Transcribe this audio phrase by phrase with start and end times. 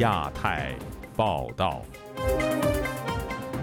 [0.00, 0.74] 亚太
[1.14, 1.82] 报道。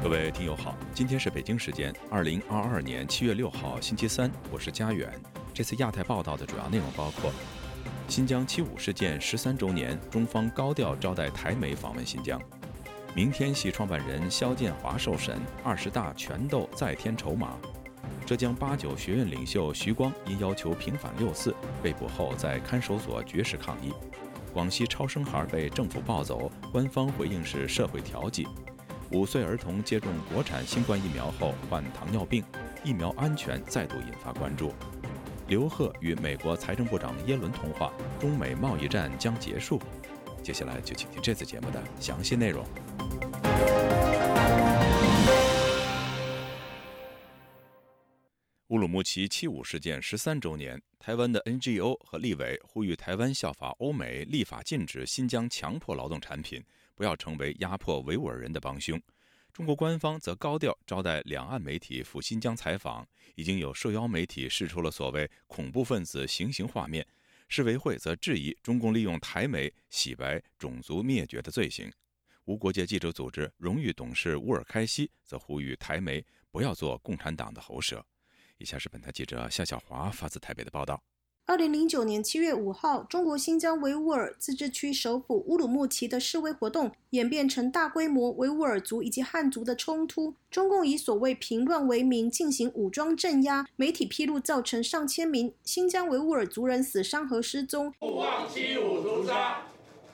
[0.03, 5.11] 各位听友好，今天是北京时间二零二二年七月六号星期三，我是佳远。
[5.51, 7.31] 这次亚太报道的主要内容包括：
[8.07, 12.39] 新疆七五事件十三周年，中方高调招待台媒访问新疆；
[13.15, 17.57] 明天系创办人肖建华受审，二十大权斗再添筹码；
[18.27, 23.89] 浙江八九学院领袖徐光因要求平反六四被捕后，在看守所绝食抗议；
[24.57, 28.47] 广西超生孩被政府抱走，官方回应是社会调剂。
[29.11, 32.43] 五岁儿童接种国产新冠疫苗后患糖尿病，
[32.83, 34.73] 疫苗安全再度引发关注。
[35.47, 39.79] 刘鹤与美国财政部长耶伦通话，中美贸易战将结束。
[40.41, 42.65] 接下来就请听这次节目的详细内容。
[48.69, 56.61] 乌鲁木齐七五事件十三周年，台湾的 NGO 和立委呼吁台湾效法欧美，立法禁止新疆强迫劳动产品。
[56.93, 59.01] 不要成为压迫维吾尔人的帮凶。
[59.53, 67.07] 中国官方则高调招待两岸媒体赴新疆采访，已经有受邀媒体释出了所谓恐怖分子行刑画面。
[67.47, 71.89] 世委会则质疑中共利用台媒洗白种族灭绝的罪行。
[72.43, 78.05] 无国界记者组织荣誉董事乌尔开西则呼吁台媒不要做共产党的喉舌。
[78.59, 80.99] 以下是本台记者夏小华发自台北的报道。
[81.45, 90.33] 二零零九年七月五号，中国新疆维吾尔自治区首府乌鲁木齐的示威活动演变成大规模维吾尔族以及汉族的冲突。
[90.51, 97.93] 中共以所谓平乱为名进行武装镇压，媒体披露造成上千名新疆维吾尔族人死伤和失踪。
[98.01, 99.61] 勿忘七五屠杀。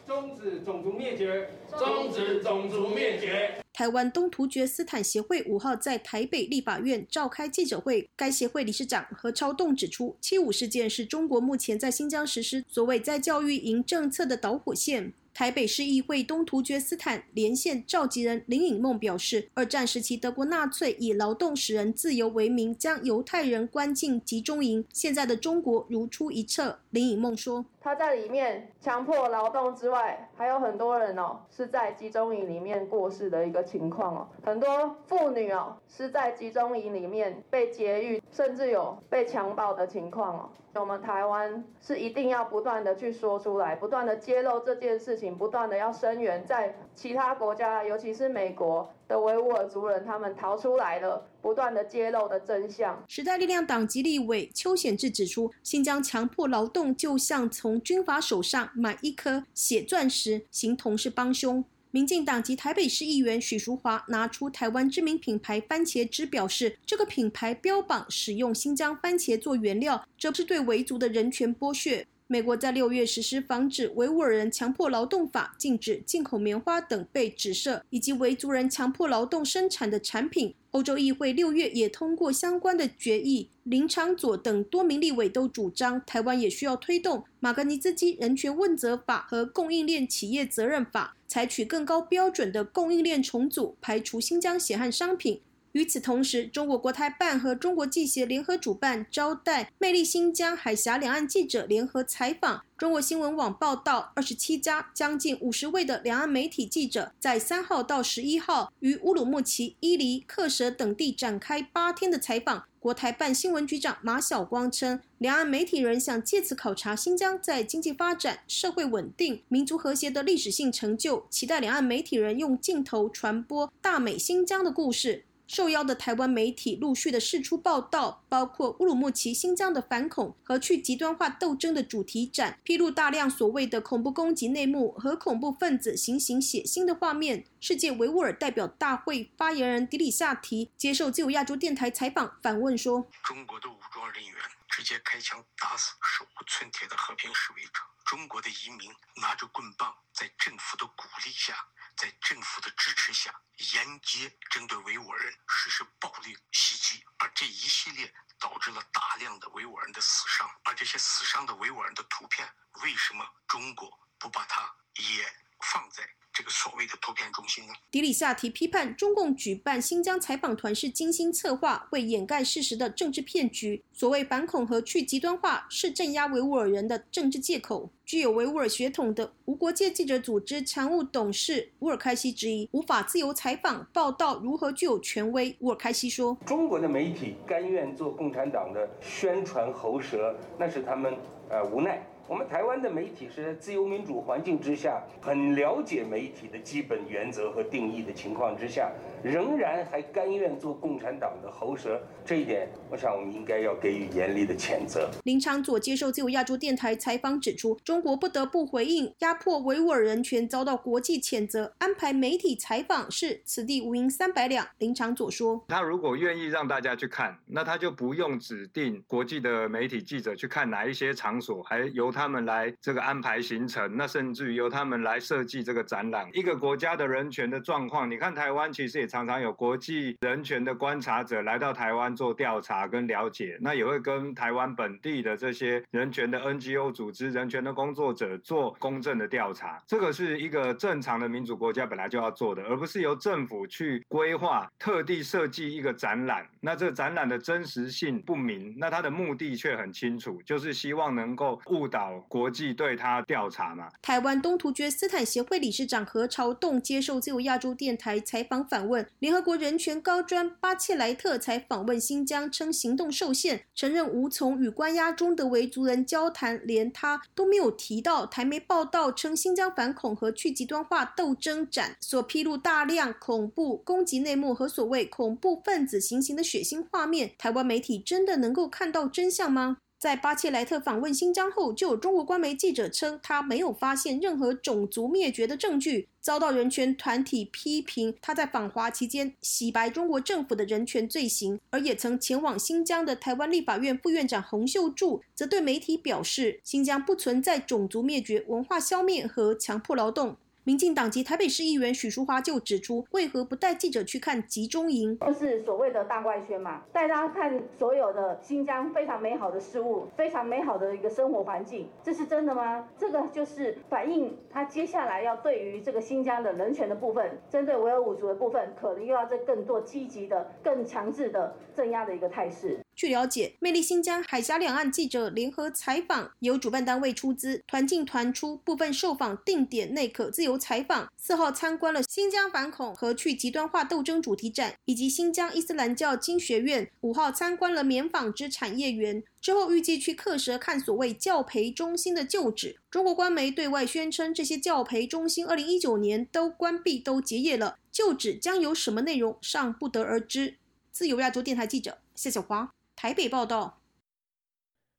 [0.06, 1.50] 终止种族灭绝！
[1.80, 3.63] 终止种族灭绝！
[3.74, 15.12] 台湾东突厥斯坦协会五号在台北立法院召开记者会，该协会理事长何超栋指出，七五事件是中国目前在新疆实施所谓在教育营政策的导火线。
[15.34, 24.86] 台北市议会东突厥斯坦连线召集人林颖梦表示，二战时期德国纳粹以劳动使人自由为名，将犹太人关进集中营。
[24.94, 26.78] 现在的中国如出一辙。
[26.92, 40.50] 林颖梦说：“他在里面强迫劳动之外，还有很多人哦是在集中营里面过世的一个情况哦，很多妇女哦是在集中营里面被劫狱，甚至有被强暴的情况哦。
[40.76, 53.04] 我们台湾是一定要不断的去说出来，不断的揭露这件事情，不断的要声援，在其他国家，尤其是美国。”的维吾尔族人，他们逃出来了，不断的揭露的真相。
[53.08, 61.64] 时代力量党籍立委邱显志指出，新疆强迫劳动就像从军阀手上买一颗血钻石，形同是帮凶。
[61.92, 72.08] 民进党籍台北市议员许淑华拿出台湾知名品牌番茄汁，表示这个品牌标榜使用新疆番茄做原料，这不是对维族的人权剥削。
[72.34, 80.56] 美国在六月实施防止维吾尔人强迫劳动法，禁止进口棉花等被指涉以及维族人强迫劳动生产的产品。
[80.72, 83.52] 欧洲议会六月也通过相关的决议。
[83.62, 95.40] 林长佐等多名立委都主张，台湾也需要推动马格尼兹基人权问责法和供应链企业责任法，采取更高标准的供应链重组，排除新疆血汗商品。
[95.74, 102.64] 与此同时，中国国台办和中国记协联合主办，招待魅力新疆海峡两岸记者联合采访。
[102.78, 112.66] 中国新闻网报道，二十七家、将近五十位的两岸媒体记者，在三号到十一号于乌鲁木齐、伊犁、克什等地展开八天的采访。
[112.80, 125.26] 国台办新闻局长马晓光称，两岸媒体人想借此考察新疆在经济发展、社会稳定、民族和谐的历史性成就，期待两岸媒体人用镜头传播大美新疆的故事。
[125.48, 137.46] 受邀的台湾媒体陆续的释出报道，包括乌鲁木齐新疆的反恐和去极端化斗争的主题展，披露大量所谓的恐怖攻击内幕和恐怖分子行刑血腥的画面。
[137.60, 144.36] 世界维吾尔代表大会发言人迪里夏提接受自由亚洲电台采访，反问说：“中国的武装人员
[144.68, 148.92] 直接开枪打死手无寸铁的和平示威者，中国的移民
[149.22, 151.54] 拿着棍棒在政府的鼓励下。”
[151.96, 160.50] 在政府的支持下，沿街针对维吾尔人实施暴力袭击，而这一系列导致了大量的维吾尔人的死伤。
[160.64, 162.52] 而这些死伤的维吾尔人的图片，
[162.82, 166.04] 为什么中国不把它也放在
[166.34, 167.74] 这个所谓的图片中心呢？
[167.92, 173.84] 迪里夏提批判中共举办新疆采访团是精心策划、为掩盖事实的政治骗局。
[173.92, 177.90] 所谓反恐和去极端化是镇压维吾尔人的政治借口。
[178.06, 185.56] 具有维吾尔血统的无国界记者组织常务董事乌尔开西之一无法自由采访报道如何具有权威。
[185.60, 191.16] 乌尔开西说：“中国的媒体甘愿做共产党的宣传喉舌，那是他们
[191.50, 198.90] 呃无奈。”我们台湾的媒体是在自由民主环境之下，很了解媒体的基本原则和定义的情况之下，
[199.22, 205.12] 仍然还甘愿做共产党的喉舌，这一点，我想我们应该要给予严厉的谴责。
[205.26, 214.66] 林昌佐接受自由亚洲电台采访指出，中国不得不回应压迫维吾尔人权遭到国际谴责，安排媒体采访是此地无银三百两。
[214.78, 226.30] 林昌佐说：“他如果愿意让大家去看，那他就不用指定国际的媒体记者去看哪一些场所，还由。”他们来这个安排行程，那甚至于由他们来设计这个展览。
[226.34, 239.82] 一个国家的人权的状况，你看台湾其实也常常有国际人权的观察者来到台湾做调查跟了解，那也会跟台湾本地的这些人权的 NGO 组织、人权的工作者做公正的调查。
[239.88, 246.48] 这个是一个正常的民主国家本来就要做的，而不是由政府去规划、特地设计一个展览。
[246.62, 252.03] 那这个展览的真实性不明，那它的目的却很清楚，就是希望能够误导。
[252.28, 253.90] 国际对他调查嘛？
[254.02, 268.26] 台湾东突厥斯坦协会理事长何朝栋接受自由亚洲电台采访访问，联合国人权高专巴切莱特才访问新疆，称行动受限，承认无从与关押中的维族人交谈，连他都没有提到。
[268.26, 279.78] 台媒报道称，新疆反恐和去极端化斗争展所披露大量恐怖攻击内幕和所谓恐怖分子行刑的血腥画面，台湾媒体真的能够看到真相吗？
[280.04, 288.14] 在巴切莱特访问新疆后，就有中国官媒记者称，他没有发现任何种族灭绝的证据，遭到人权团体批评。
[288.22, 300.36] 他在访华期间洗白中国政府的人权罪行，而也曾前往新疆的台湾立法院副院长洪秀柱，则对媒体表示，新疆不存在种族灭绝、文化消灭和强迫劳动。
[300.66, 305.20] 民进党籍台北市议员许淑华就指出，为何不带记者去看集中营？
[305.20, 312.88] 就是所谓的大外宣嘛，带大家看所有的新疆非常美好的事物，非常美好的一个生活环境，这是真的吗？
[312.98, 322.80] 这个就是反映他接下来要对于这个新疆的人权的部分，针对维吾尔族的部分，可能又要在更多积极的、更强制的镇压的一个态势。
[322.96, 331.12] 据了解，魅力新疆海峡两岸记者联合采访由主办单位出资，团进团出，部分受访定点内可自由采访。
[331.18, 336.90] 四号参观了新疆反恐和去极端化斗争主题展，以及新疆伊斯兰教经学院。
[337.02, 342.78] 五号参观了棉纺织产业园，之后预计去克什看所谓教培中心的旧址。
[342.92, 350.58] 中国官媒对外宣称，这些教培中心二零一九年都关闭、都结业了，旧址将有什么内容尚不得而知。
[350.92, 352.72] 自由亚洲电台记者谢小华。
[353.04, 353.82] 台北报道，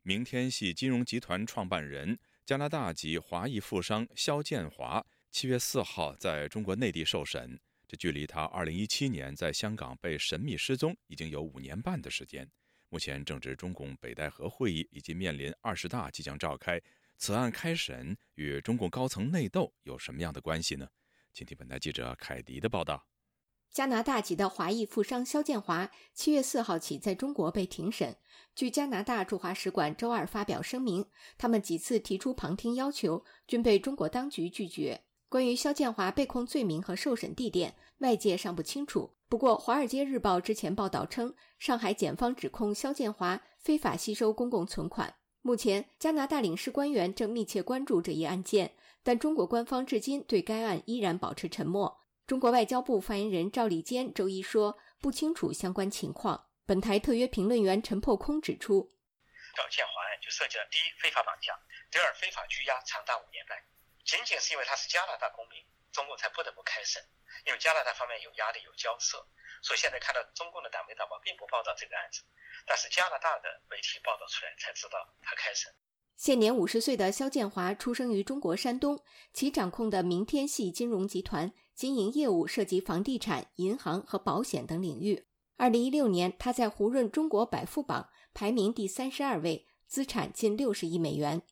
[0.03, 7.59] 明天系金融集团创办人、加拿大籍华裔富商肖建华七月四号在中国内地受审。
[7.89, 12.47] 这距离他二零一七年在香港被神秘失踪已经有五年半的时间。
[12.91, 16.79] 目前正值中共北戴河会议以及面临二十大即将召开，
[17.17, 20.87] 此案开审与中共高层内斗有什么样的关系呢？
[21.33, 23.06] 请听本台记者凯迪的报道。
[23.75, 28.15] 加拿大籍的华裔富商肖建华，七月四号起在中国被庭审。
[28.55, 31.05] 据加拿大驻华使馆周二发表声明，
[31.37, 35.00] 他们几次提出旁听要求，均被中国当局拒绝。
[35.29, 39.11] 关于肖建华被控罪名和受审地点，外界尚不清楚。
[39.29, 45.12] 不过，《华尔街日报》之前报道称，上海检方指控肖建华非法吸收公共存款。
[45.43, 52.04] 目前，加拿大领事官员正密切关注这一案件，但中国官方至今对该案依然保持沉默。
[52.27, 56.49] 中国外交部发言人赵立坚周一说，不清楚相关情况。
[56.65, 58.97] 本台特约评论员陈破空指出，
[59.55, 61.53] 赵建华案就涉及了第一非法绑架，
[61.93, 63.61] 第二非法拘押长达五年半。
[64.09, 65.61] 仅仅是因为他是加拿大公民，
[65.93, 67.05] 中共才不得不开审，
[67.45, 69.21] 因为加拿大方面有压力、有交涉，
[69.61, 72.25] 所以现在看到中共的党媒党报并不报道这个案子，
[72.65, 75.71] 但是加拿大的媒体报道出来，才知道他开审。
[76.17, 79.05] 现年五十岁的肖建华出生于中国山东，
[79.35, 81.53] 其掌控的明天系金融集团。
[81.75, 85.25] 经营业务涉及房地产、银行和保险等领域。
[85.57, 91.43] 二零一六年，他在胡润中国百富榜排名第三十二位，资产近六十亿美元。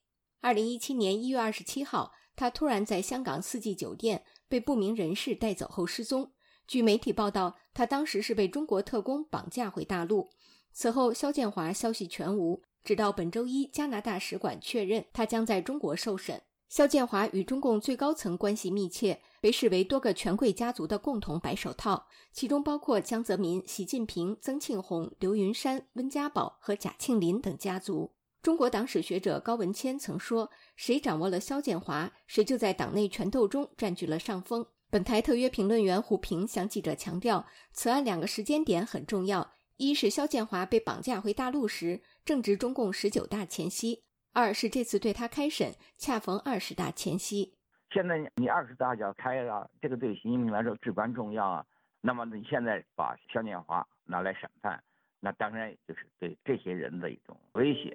[0.41, 6.33] 二零一七年一月二十七号，他突然在香港四季酒店被不明人士带走后失踪。
[6.67, 10.31] 据媒体报道，他当时是被中国特工绑架回大陆。
[10.73, 16.43] 此后，肖建华消息全无，直到本周一，加拿大使馆确认他将在中国受审。
[16.73, 28.13] 肖建华与中共最高层关系密切，被视为多个权贵家族的共同白手套，其中包括江泽民、习近平、曾庆红、刘云山、温家宝和贾庆林等家族。
[28.43, 44.05] 中国党史学者高文谦曾说：“谁掌握了肖建华，谁就在党内权斗中占据了上风。”本台特约评论员胡平向记者强调，此案两个时间点很重要：一是肖建华被绑架回大陆时正值中共十九大前夕。
[44.35, 47.55] 二是这次对他开审，恰逢二十大前夕。
[47.91, 51.67] 现在你二十大就要开了，这个对习近平来说至关重要啊。
[52.01, 54.83] 那么你现在把肖建华拿来审判，
[55.21, 57.95] 那当然就是对这些人的一种威胁。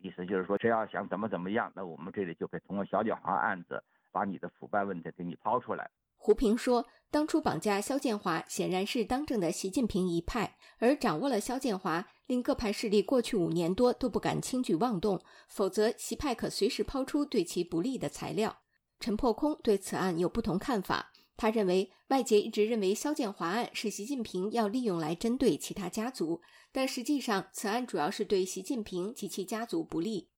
[0.00, 5.90] 意思就是说，谁要想怎么怎么样，那我们这里就可以通过肖建华案子，把你的腐败问题给你抛出来。
[6.24, 12.08] 胡平说，当初绑架肖建华显然是当政的习近平一派，而掌握了肖建华。
[12.24, 18.60] 令各派势力过去五年多都不敢轻举妄动，否则习派可随时抛出对其不利的材料。
[19.00, 26.40] 陈破空对此案有不同看法，他认为外界一直认为肖建华案是习近平要利用来针对其他家族，
[26.72, 30.30] 但实际上此案主要是对习近平及其家族不利。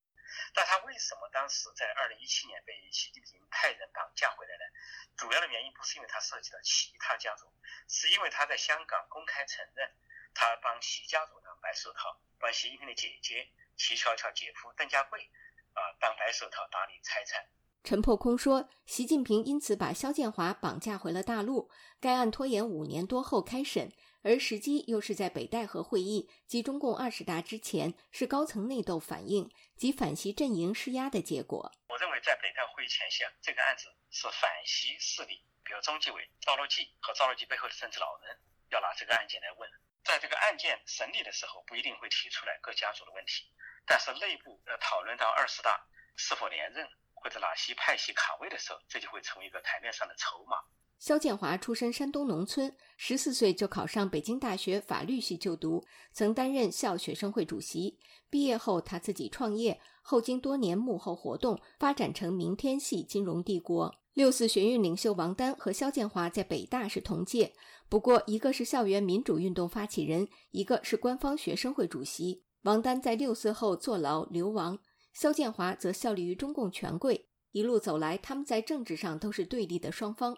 [0.54, 4.64] 但他为什么当时在二零一七年被习近平派人绑架回来呢？
[5.16, 7.46] 主要的原因不是因为他涉及到其他家族，
[7.88, 9.90] 是因为他在香港公开承认。
[10.38, 15.30] 他帮习家族当白手套，帮习近平的姐姐齐悄悄姐夫邓家贵
[15.72, 17.42] 啊当白手套打理财产。
[17.82, 23.90] 陈破空说，习近平因此把肖建华绑架回了大陆，该案拖延五年多后开审，
[24.22, 31.70] 而时机又是在北戴河会议及中共二十大之前，是高层内斗反应及反袭阵营施压的结果。
[31.88, 38.40] 我认为在北戴会议前夕，这个案子是反袭势力，比如中纪委赵乐际和赵乐际背后的政治老人，
[38.70, 39.70] 要拿这个案件来问。
[40.02, 43.52] 在这个案件审理的时候，不一定会提出来各家族的问题，
[43.84, 45.84] 但是内部呃讨论到二十大
[46.16, 50.62] 是否连任或者哪些派系卡位的时候，这就会成为一个台面上的筹码。
[50.98, 57.98] 肖建华出身山东农村，十四岁就考上北京大学法律系就读，曾担任校学生会主席。
[58.30, 63.94] 毕业后，他自己创业，后经多年幕后活动，发展成明天系金融帝国。
[64.14, 67.52] 六四学运领袖王丹和肖建华在北大是同届。
[67.88, 72.42] 不过，一个是校园民主运动发起人，一个是官方学生会主席。
[72.62, 74.78] 王丹在六四后坐牢流亡，
[75.12, 77.28] 肖建华则效力于中共权贵。
[77.52, 80.36] 一路走来，他们在政治上都是对立的双方。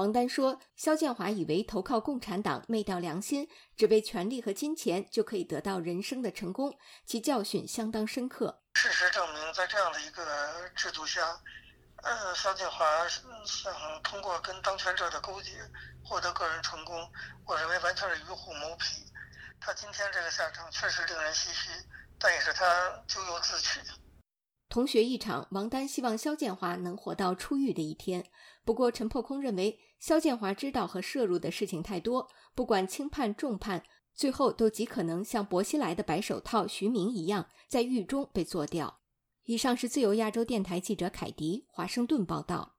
[0.00, 8.62] 王丹说：“肖建华以为投靠共产党昧掉良心，只为权力和金钱就可以得到人生的成功，其教训相当深刻。
[8.72, 10.24] 事实证明，在这样的一个
[10.74, 11.20] 制度下。”
[12.02, 13.06] 呃，肖建华
[13.44, 13.70] 想
[14.02, 15.50] 通过跟当权者的勾结
[16.02, 17.06] 获得个人成功，
[17.44, 19.04] 我认为完全是与虎谋皮。
[19.60, 21.68] 他今天这个下场确实令人唏嘘，
[22.18, 23.80] 但也是他咎由自取。
[24.70, 28.24] 同学一场，王丹希望肖建华能活到出狱的一天。
[28.64, 39.02] 不过，陈破空认为肖建华知道和涉入的事情太多，不管轻判重判，最后都极可能像薄熙来的白手套徐明一样，在狱中被做掉。
[39.44, 42.76] 以上是自由亚洲电台记者凯迪华盛顿报道。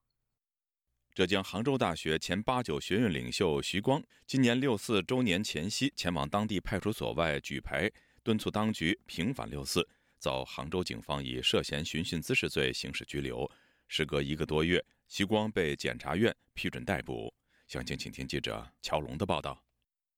[1.13, 7.91] 浙江杭州大学前八九学院领袖徐光，今年六四周年前夕前往当地派出所外举牌，
[8.23, 9.87] 敦促当局平反六四，
[10.17, 13.47] 遭杭州警方以涉嫌寻衅滋事罪刑事拘留。
[13.87, 14.83] 时隔一个多月，
[15.13, 17.33] 徐光被检察院批准逮捕。
[17.67, 19.61] 详情，请听记者乔龙的报道。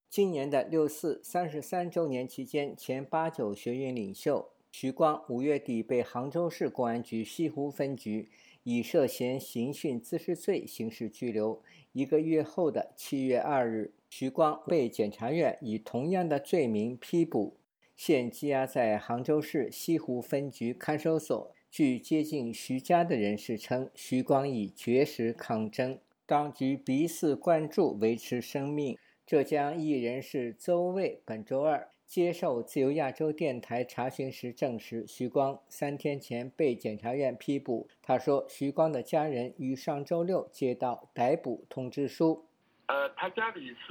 [0.08, 4.52] 今年的六四三十三周年期间，前八九学运领袖。
[4.72, 8.30] 徐光五月底被杭州市公安局西湖分局
[8.62, 11.64] 以涉嫌刑讯滋事罪刑事拘留。
[11.94, 17.58] 一个月后的七月二日，徐光被检察院以同样的罪名批捕，
[17.96, 21.56] 现羁押在杭州市西湖分局看守所。
[21.74, 28.96] 据接近徐家的人士称，徐光已绝食抗争，当局逼似灌注维持生命。
[29.26, 31.90] 浙江艺人是周卫本周二。
[32.06, 37.88] 接受自由亚洲电台查询时证实，徐光三天前被检察院批捕。
[38.04, 42.46] 他说，徐光的家人于上周六接到逮捕通知书。
[42.86, 43.88] 呃，他家里是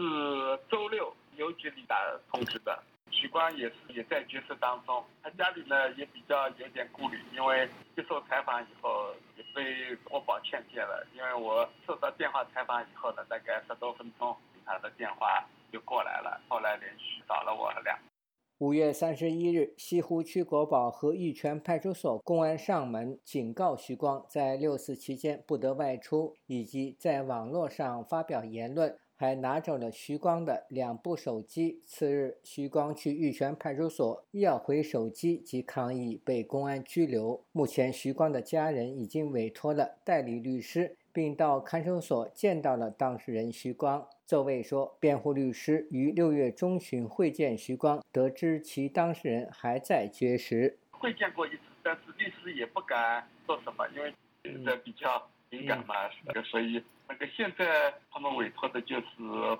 [0.70, 1.96] 周六邮局里打
[2.30, 2.80] 通知的。
[3.22, 5.00] 徐光也是也在绝食当中。
[5.22, 11.06] 他家里呢也比较有点顾虑，因为接受采访以后也被国宝劝诫了。
[11.14, 14.36] 因为我受到电话采访以后呢，大概十多分钟，
[14.66, 16.40] 他的电话就过来了。
[16.48, 17.96] 后来连续找了我两。
[18.58, 31.80] 五月三十一日，西湖区国保和玉泉派出所公安上门警告徐光，在六四期间不得外出，以及在网络上发表言论，还拿走了徐光的两部手机。
[31.86, 37.40] 次日，徐光去玉泉派出所要回手机及抗议，被公安拘留。
[37.52, 44.04] 目前，徐光的家人已经委托了代理律师，并到看守所见到了当事人徐光。
[44.26, 50.80] 邹卫说，辩护律师于六月中旬会见徐光，得知其当事人还在绝食。
[50.90, 54.12] 会见过一次，但是律师也不敢做什么，因为
[54.64, 55.24] 这比较。
[55.54, 59.06] 敏感嘛，那个，所以那个现在他们委托的就是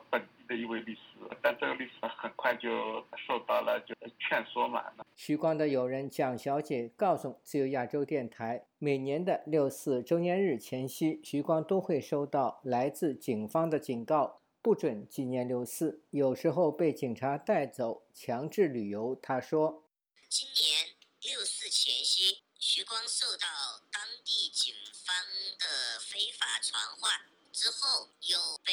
[0.09, 1.01] 本地的一位律师，
[1.43, 4.91] 但这个律师很快就受到了就劝说嘛。
[5.15, 19.15] 徐光的友人蒋小姐告诉自由亚洲电台，每年的六四周年日前夕，徐光都会收到来自警方的警告，不准纪念六四，有时候被警察带走强制旅游。
[19.23, 19.85] 他说，
[20.31, 20.89] 今年
[21.21, 23.47] 六四前夕，徐光受到
[23.93, 24.75] 当地警。
[25.05, 25.17] 方
[25.59, 27.11] 的非法传唤
[27.53, 28.73] 之后，又被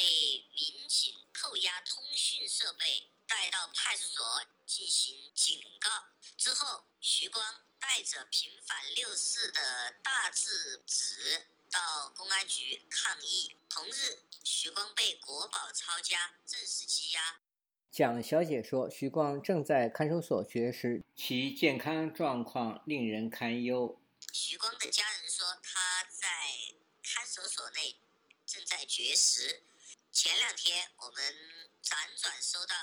[0.56, 4.26] 民警扣押通讯设备，带到派出所
[4.66, 5.90] 进行警告。
[6.38, 7.44] 之后，徐光
[7.80, 13.58] 带着平反六四的大字纸到公安局抗议。
[13.70, 17.42] 同日，徐光被国保抄家，正式羁押。
[17.92, 24.00] 蒋小姐说，徐光正在看守所绝食，其健康状况令人堪忧。
[24.32, 26.28] 徐光的家人说，他在
[27.04, 28.00] 看守所内正
[28.70, 29.64] 在绝食。
[30.12, 31.24] 前两天，我们
[31.82, 32.76] 辗转收到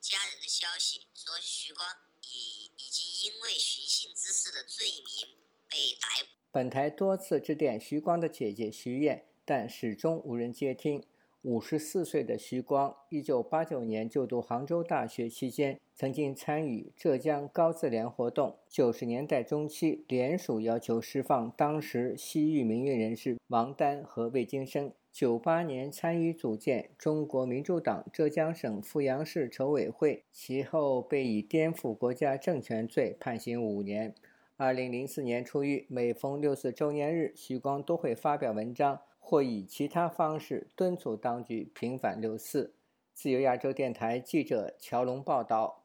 [0.00, 1.86] 家人的消息，说徐光
[2.22, 5.38] 已已经因为寻衅滋事的罪名
[5.70, 6.28] 被逮捕。
[6.50, 11.06] 本台多次致电徐光的姐姐徐燕，但始终无人接听。
[11.42, 18.58] 五十四岁的徐光，一九八九年就读杭州大学期间，曾经参与浙江高自联活动。
[18.68, 24.92] 九十年代中期，联署要求释放当时西域民运人士王丹和魏京生。
[25.14, 34.12] 九八年参与组建中国民主党浙江省富阳市筹委会，其后被以颠覆国家政权罪判刑五年。
[34.56, 39.02] 二零零四年出狱，每逢六四周年日，徐光都会发表文章。
[39.20, 42.74] 或以其他方式敦促当局平反六四。
[43.12, 45.83] 自由亚洲电台记者乔龙报道。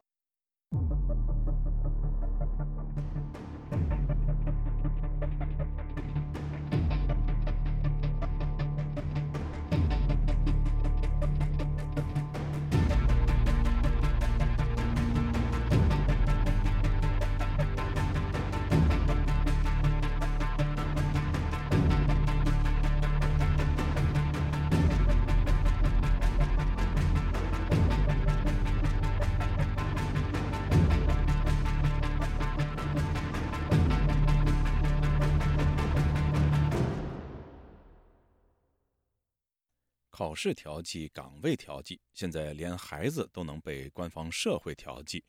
[40.42, 45.22] 试调剂、岗位调剂，现在连孩子都能被官方社会调剂。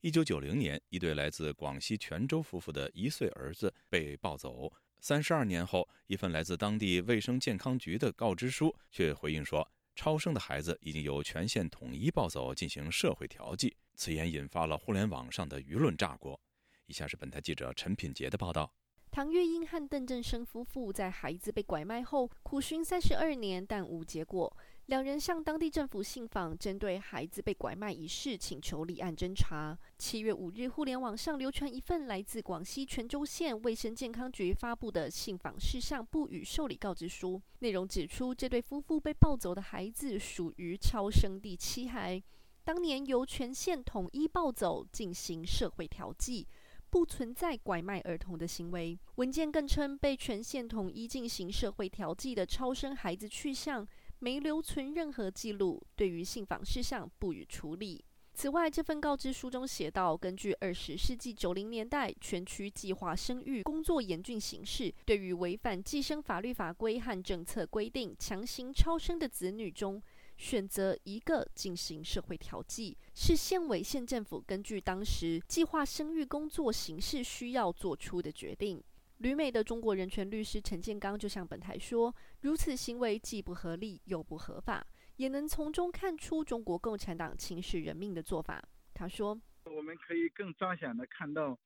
[0.00, 4.72] 一九九零年，一对来自广西泉州夫妇的一岁儿子被抱走。
[4.98, 13.76] 三十二年后，一份来自当地卫生健康局的告知书却回应说，超生的孩子已经由全县统一抱走进行社会调剂。
[13.94, 16.40] 此言引发了互联网上的舆论炸锅。
[16.86, 18.74] 以下是本台记者陈品杰的报道。
[19.10, 24.54] 唐月英和邓正生夫妇在孩子被拐卖后苦寻三十二年，但无结果。
[24.86, 29.76] 两人向当地政府信访，针对孩子被拐卖一事请求立案侦查。
[29.98, 42.22] 七月五日，互联网上流传一份来自广西全州县卫生健康局发布的信访事项不予受理告知书，内容指出这对夫妇被抱走的孩子属于超生第七孩，
[42.62, 46.46] 当年由全县统一抱走进行社会调剂。
[46.96, 48.98] 不存在拐卖儿童的行为。
[49.16, 53.86] 文件更称，被全县统一进行社会调剂的超生孩子去向
[54.20, 58.02] 没留存任何记录，对于信访事项不予处理。
[58.32, 70.02] 此外，这份告知书中写道，根据二十世纪九零年代全区计划生育工作严峻形势，对于违反计生法律法规和政策规定强行超生的子女中，
[70.36, 78.82] 选择一个进行社会调剂，是县委县政府根据当时计划生育工作形势需要做出的决定。
[79.18, 91.58] 旅美的中国人权律师陈建刚就向本台说：“如此行为既不合理又不合法，也能从中看出中国共产党轻视人命的做法。”他说：“我们可以更彰显的看到，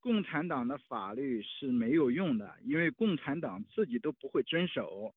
[0.00, 5.14] 共产党的法律是没有用的，因为共产党自己都不会遵守。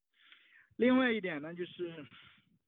[0.78, 2.06] 另外一点呢，就是。”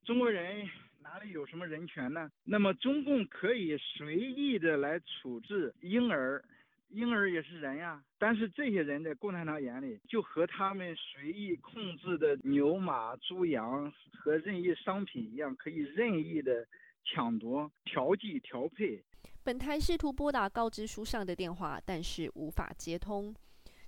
[0.04, 0.68] 中国人
[1.02, 2.30] 哪里有什么人权呢？
[2.44, 6.44] 那么中共可以随意的来处置婴儿，
[6.90, 8.02] 婴儿也是人呀。
[8.18, 16.66] 但是这些人在共产党眼里，就和他们随意控制的牛马猪羊和任意商品一样，可以任意的
[17.04, 19.02] 抢夺、调剂、调配。
[19.42, 23.34] 本台试图拨打告知书上的电话，但是无法接通。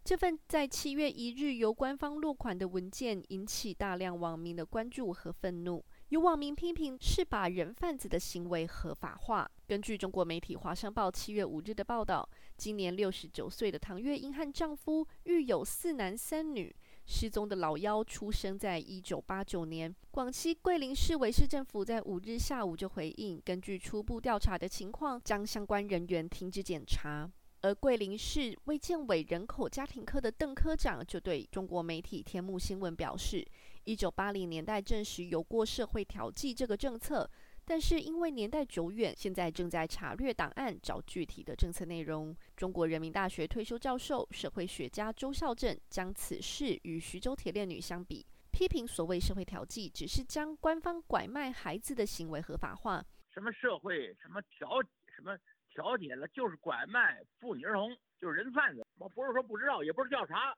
[0.03, 5.85] 这份在七月一日由官方落款的文件引起大量网民的关注和愤怒。
[6.11, 9.51] 有网民批评是把人贩子的行为合法化。
[9.67, 16.73] 根据中国媒体《华商报》七月五日的报道，今年六十九岁的唐月英和丈夫育有四男三女。
[17.07, 19.93] 失踪的老幺出生在一九八九年。
[20.13, 27.29] 广西桂林市委市政府在五日下午就回应，根据初步调查的情况，将相关人员停止检查。
[27.63, 33.45] 而桂林市卫健委人口家庭科的邓科长就对中国媒体天目新闻表示，
[33.87, 37.31] 一九八零年代证实有过社会调剂这个政策，
[37.65, 42.37] 但是因为年代久远，现在正在查阅档案找具体的政策内容。
[42.57, 53.01] 中国人民大学退休教授、社会学家周孝正将此事与徐州铁链女相比，批评所谓社会调剂只是将官方拐卖孩子的行为合法化。
[53.33, 54.83] 什么社会，什么调，
[55.15, 55.39] 什么？
[55.71, 58.85] 调解了就是拐卖妇女儿童，就是人贩子。
[58.99, 60.57] 我不是说不知道，也不是调查，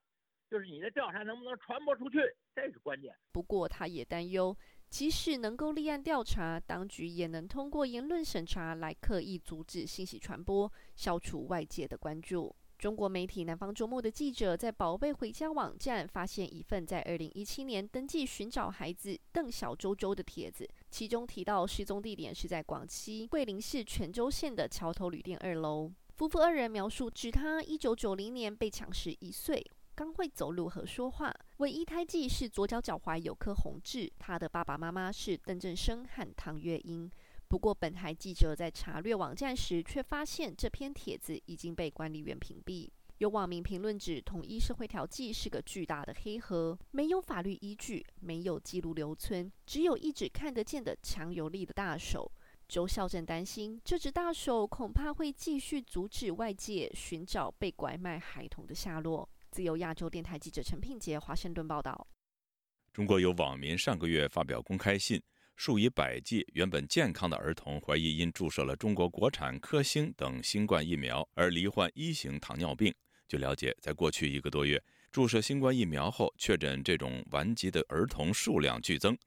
[0.50, 2.18] 就是你的调查能不能传播出去，
[2.54, 3.14] 这是关键。
[3.32, 4.56] 不过他也担忧，
[4.88, 12.54] 即使能够立案调查，当局也能通过言论审查来刻意阻止信息传播，消除外界的关注。
[12.78, 25.92] 中国媒体南方周末的记者在“宝贝回家”网站发现一份在二零一七年登记寻找孩子邓小周周的帖子，其中提到失踪地点是在广西桂林市全州县的桥头旅店二楼。
[26.14, 29.60] 夫妇二人描述，指他一九九零年被抢时一岁，
[29.98, 34.08] 刚会走路和说话，唯一胎记是左脚脚踝有颗红痣。
[34.16, 37.10] 他的爸爸妈妈是邓振生和唐月英。
[37.48, 42.88] 不过，本台记者在查阅网站时，却发现这篇帖子已经被管理员屏蔽。
[43.16, 52.30] 有网民评论指，统一社会调剂是个巨大的黑盒，没有法律依据，没有记录留存，只有一只看得见的强有力的大手。
[52.68, 59.28] 周孝正担心，这只大手恐怕会继续阻止外界寻找被拐卖孩童的下落。
[59.50, 62.06] 自由亚洲电台记者陈品杰华盛顿报道。
[62.92, 65.22] 中国有网民上个月发表公开信。
[65.56, 72.94] 数以百计原本健康的儿童，怀疑因注射了中国国产科兴等新冠疫苗而罹患一型糖尿病。
[73.26, 74.80] 据了解，在过去一个多月，
[75.10, 79.18] 注射新冠疫苗后确诊这种顽疾的儿童数量剧增，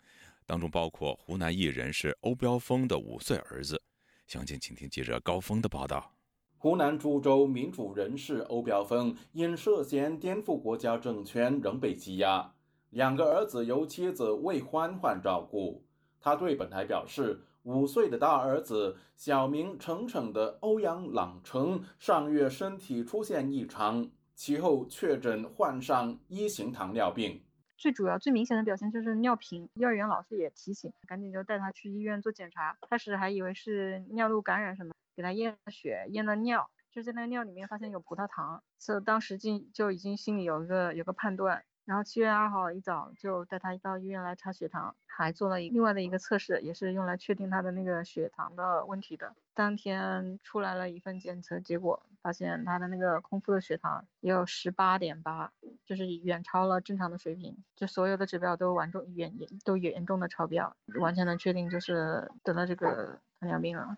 [0.45, 3.83] 当中包括湖南艺人是欧标峰的五岁儿子。
[4.25, 6.15] 详情，请听记者高峰的报道。
[6.61, 12.53] 湖南株洲民主人士欧标峰因涉嫌颠覆国家政权仍被羁押，
[12.91, 15.83] 两个儿子由妻子魏欢欢照顾。
[16.19, 27.41] 他对本台表示，五岁的大儿子小名程程的欧阳朗成上月身体出现异常，其后确诊患上一型糖尿病。
[27.75, 32.77] 最主要、最明显的表现就是尿频，幼儿园老师也提醒，赶紧就带他去医院做检查。
[32.87, 41.63] 开始还以为是尿路感染什么，给他验了血、验了尿，就在那个尿里面发现有葡萄糖，所以当时就就已经心里有一个有个判断。
[41.83, 49.35] 然后七月二号一早就带他到医院来查血糖，还做了另外的一个测试，也是用来确定他的那个血糖的问题的。
[49.53, 55.51] 当天出来了一份检测结果，发现他的那个空腹的血糖也有十八点八，
[55.85, 63.97] 就是远超了正常的水平，就所有的指标都完重严严都严重的超标，完全能确定就是得了这个糖尿病了。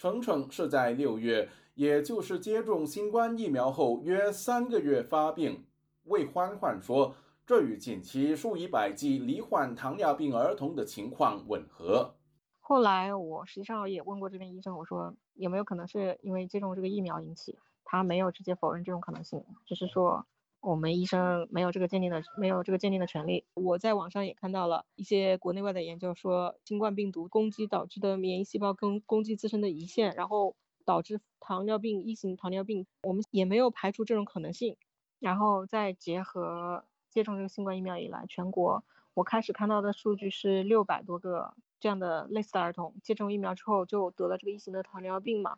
[0.00, 5.66] 程程是在六月，也就是接种新冠疫苗后约三个月发病。
[6.04, 7.14] 魏欢欢说
[7.46, 12.14] ：“这与近期数以百计罹患糖尿病儿童的情况吻合。”
[12.60, 17.58] 后来我实际上也问过这边医生，我说有没有可能是因为接种这个疫苗引起？
[17.84, 20.24] 他没有直接否认这种可能性，只是说
[20.60, 23.46] 我们医生没有这个鉴定的没有这个鉴定的权利。
[23.54, 34.76] 我在网上也看到了一些国内外的研究，说新冠病毒攻击导致的免疫细胞跟攻击自身的胰腺，然后导致糖尿病一型糖尿病，我们也没有排除这种可能性。
[35.18, 45.56] 然后再结合接种这个新冠疫苗以来，全国我开始看到的数据是六百多个这样的类似的儿童接种疫苗之后就得了这个一型的糖尿病嘛，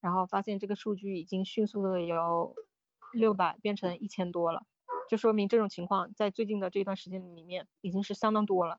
[0.00, 2.54] 然后发现这个数据已经迅速的由
[3.12, 4.64] 六百变成一千多了，
[5.08, 8.78] 就说明这种情况在最近的这段时间里面已经是相当多了。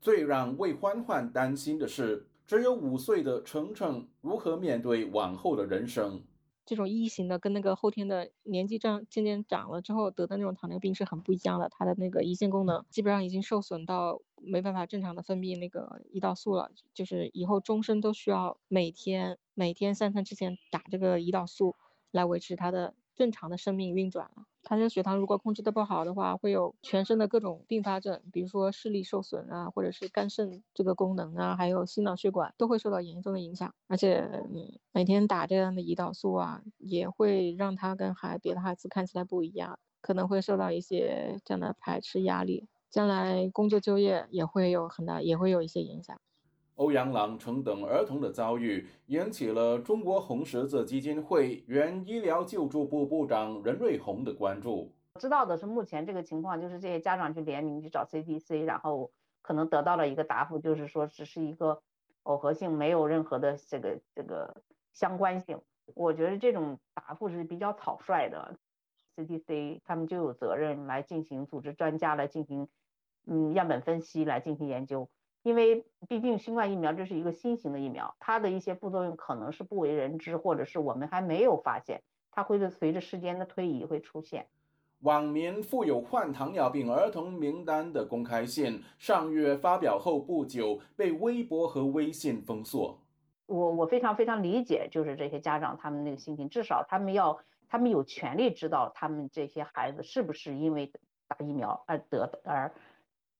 [0.00, 6.22] 最让魏欢欢担心的是，只有五岁的程程如何面对往后的人生。
[6.64, 21.74] 这种一型的跟那个后天的年纪长渐渐长了之后得的那种糖尿病是很不一样的，它的那个胰腺功能基本上已经受损到没办法正常的分泌那个胰岛素了，就是以后终身都需要每天每天三餐之前打这个胰岛素
[22.12, 24.44] 来维持它的正常的生命运转了。
[24.64, 33.74] 他这血糖如果控制的不好的话，会有全身的各种并发症，比如说视力受损啊，或者是肝肾这个功能啊，还有心脑血管都会受到严重的影响。
[33.88, 34.20] 而且，
[34.54, 46.20] 嗯，每天打这样的胰岛素啊，也会让他跟孩别的孩子看起来不一样，可能会受到一些这样的排斥压力，将来工作就业也会有很大，也会有一些影响。
[46.76, 54.92] 欧阳朗成等儿童的遭遇引起了中国红十字基金会原医疗救助部部长任瑞红的关注。
[55.14, 59.10] 我知道的是，目前这个情况就是这些家长去联名去找 CDC，然后
[59.42, 61.82] 可能得到了一个答复，就是说只是一个
[62.24, 65.60] 耦合性，没有任何的这个这个相关性。
[65.94, 68.56] 我觉得这种答复是比较草率的
[69.16, 72.66] ，CDC 他们就有责任来进行组织专家来进行
[73.26, 75.10] 嗯样本分析来进行研究。
[75.42, 82.00] 因为毕竟新冠疫苗这是一个新型的疫苗，它的一些副作用可能是不为人知，或者是我们还没有发现，
[82.30, 84.46] 它会随着时间的推移会出现。
[85.00, 92.96] 网民附有患糖尿病儿童名单的公开信，上月发表后不久被微博和微信封锁。
[93.46, 97.36] 我我非常非常理解，就是这些家长他们那个心情，至少他们要
[97.68, 100.92] 他们有权利知道他们这些孩子是不是因为
[101.26, 102.72] 打疫苗而得而。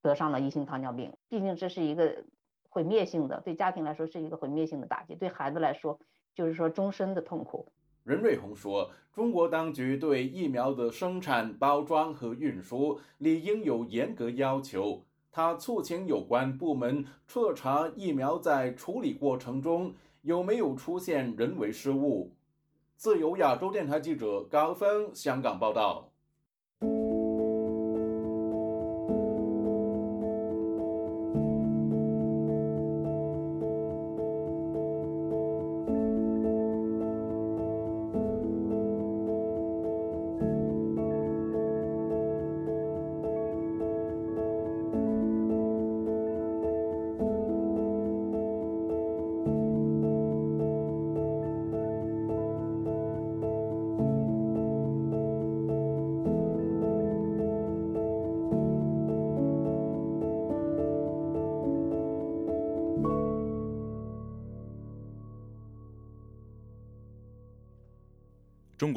[0.03, 2.23] 得上了一型糖尿病，毕竟这是一个
[2.69, 5.97] 毁灭性的，对家庭来说是一个毁灭性的打击，对孩子来说
[6.35, 7.65] 就是说终身的痛苦。
[8.03, 22.29] 任瑞红说：“中国当局对疫苗的生产、包装和运输理应有严格要求。”他促请有关部门彻查疫苗在处理过程中有没有出现人为失误。
[22.97, 26.12] 自由亚洲电台记者高峰香港报道。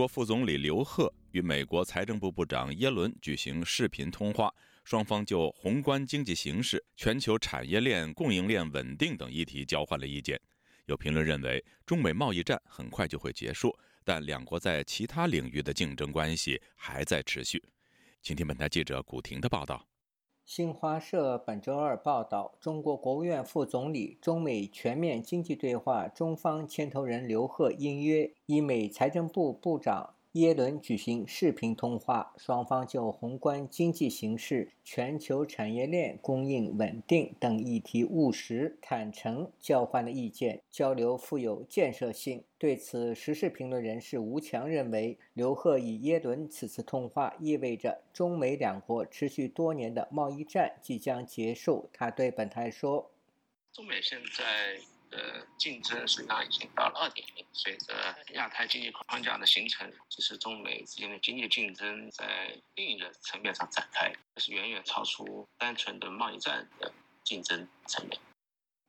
[0.06, 4.52] 副总理刘鹤与美国财政部部长耶伦举行视频通话，
[4.84, 10.40] 双方就宏观经济形势、全球产业链供应链稳定等议题交换了意见。
[10.86, 17.62] 有评论认为，中美贸易战很快就会结束，但两国在其他领域的竞争关系还在持续。
[18.22, 19.86] 请听本台记者古婷的报道。
[20.46, 30.15] 新华社本周二报道，中国国务院副总理、中美全面经济对话中方牵头人刘鹤应约以美财政部部长。
[30.36, 42.44] 耶伦举行视频通话，双方就宏观经济形势、全球产业链供应稳定等议题务实、坦诚交换了意见，交流富有建设性。
[42.58, 51.88] 对此，时事评论人士吴强认为，刘鹤与耶伦此次通话意味着中美两国持续多年的贸易战即将结束。
[51.94, 53.10] 他对本台说
[53.72, 54.44] ：“中美现在。”
[55.10, 57.94] 的竞争实际上已经到了二点零，随着
[58.34, 66.92] 亚太经济框架的形成，其实中美之间的经济竞争在另一个层面上展开，是远远超出单纯的贸易战的
[67.24, 68.20] 竞争层面。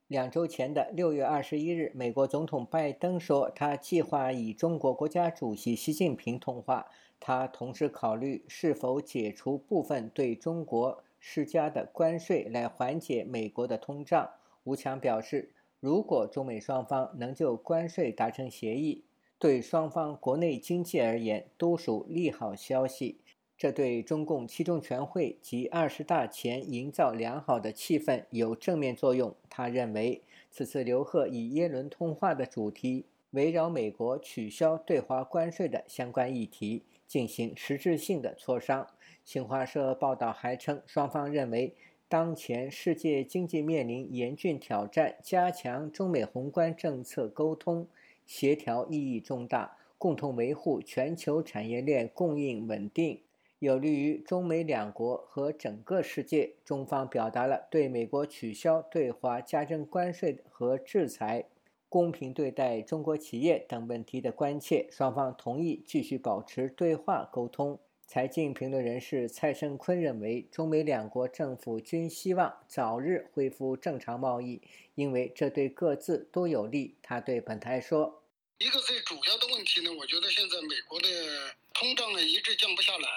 [0.08, 6.86] 两周前的六月二十一日，美国总统拜登说，他计划与中国国家主席习近平通话，
[7.20, 14.30] 他同时考虑是否解除部分对中国施加的关税，来缓解美国的通胀。
[14.64, 15.52] 吴强表示。
[15.80, 19.04] 如果中美双方能就关税达成协议，
[19.38, 23.20] 对双方国内经济而言都属利好消息。
[23.56, 29.34] 这对中共七中全会及二十大前营造良好的气氛有正面作用。
[29.48, 38.86] 他认为，此次刘鹤与耶伦通话的主题围绕美国取消对华关税的相关议题进行实质性的磋商。
[39.24, 41.76] 新华社报道还称，双方认为。
[42.08, 47.86] 当前世界经济面临严峻挑战，加强中美宏观政策沟通
[48.26, 53.20] 协调意义重大，共同维护全球产业链供应稳定，
[53.58, 56.54] 有利于中美两国和整个世界。
[56.64, 61.44] 中方表达了对美国取消对华加征关税和制裁、
[61.90, 67.78] 公平对待中国企业等问题的关切，双方同意继续保持对话沟通。
[68.08, 74.62] 财经评论人士蔡胜坤认为，中美两国政府均希望早日恢复正常贸易，
[74.94, 76.96] 因为这对各自都有利。
[77.02, 78.24] 他对本台说
[78.56, 83.08] ：“一个最主要的问题呢，我觉得现在美国的通胀呢一直降不下来，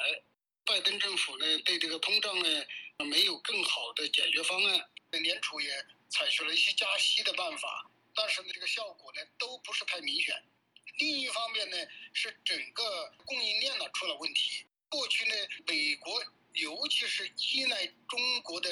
[0.65, 2.49] 拜登政府呢对这个通胀呢
[3.09, 5.69] 没有更好的解决方案，美联储也
[6.09, 10.35] 采取了一些加息的办法，但是呢这个效果呢都不是太明显。
[10.97, 11.77] 另一方面呢
[12.11, 12.83] 是整个
[13.23, 15.33] 供应链呢出了问题，过去呢
[15.65, 16.21] 美国
[16.53, 18.69] 尤其是依赖中国的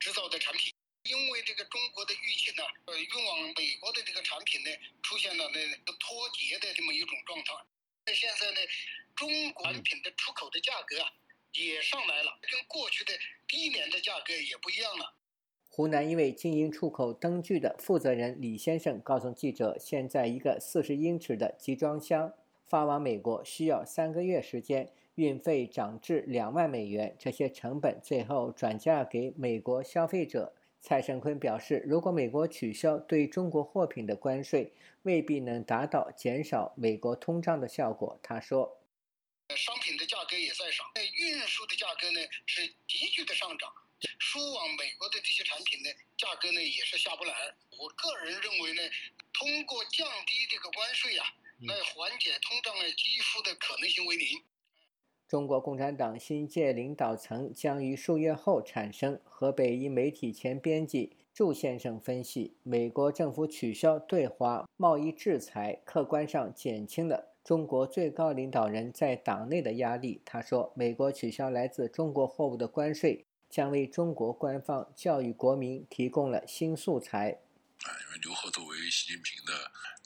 [0.00, 0.72] 制造的产品。
[1.04, 4.70] 因为这个中国的疫情呢，呃，运往美国的这个产品呢，
[5.02, 7.54] 出现了那个脱节的这么一种状态。
[8.04, 8.60] 那现在呢，
[9.16, 11.08] 中国产品的出口的价格啊，
[11.52, 13.14] 也上来了，跟过去的
[13.46, 15.14] 低廉的价格也不一样了。
[15.70, 22.34] 湖南一位经营出口灯具的负责人李先生告诉记者，现在一个四十英尺的集装箱
[22.66, 30.54] 发往美国需要三个月时间，运费涨至两万美元，这些成本最后转嫁给美国消费者。
[30.80, 38.16] 蔡胜坤表示，如果美国取消对中国货品的关税，未必能达到减少美国通胀的效果。
[38.22, 38.78] 他说
[39.58, 43.68] ：“商品的价格也在涨，那运输的价格呢是急剧的上涨，
[44.20, 47.34] 输往美国的这些产品呢价格呢也是下不来。
[47.76, 48.82] 我个人认为呢，
[49.32, 51.26] 通过降低这个关税啊，
[51.66, 54.40] 来缓解通胀呢几乎的可能性为零。”
[55.28, 59.20] 中国共产党新届领导层将于数月后产生。
[59.24, 70.22] 河北一媒体前编辑祝先生分析，美国政府取消对华贸易制裁，客观上减轻了中国最高领导人在党内的压力。
[70.24, 77.38] 他说，美国取消来自中国货物的关税，将为中国官方教育国民提供了新素材。
[77.82, 79.52] 啊，因为刘鹤作为习近平的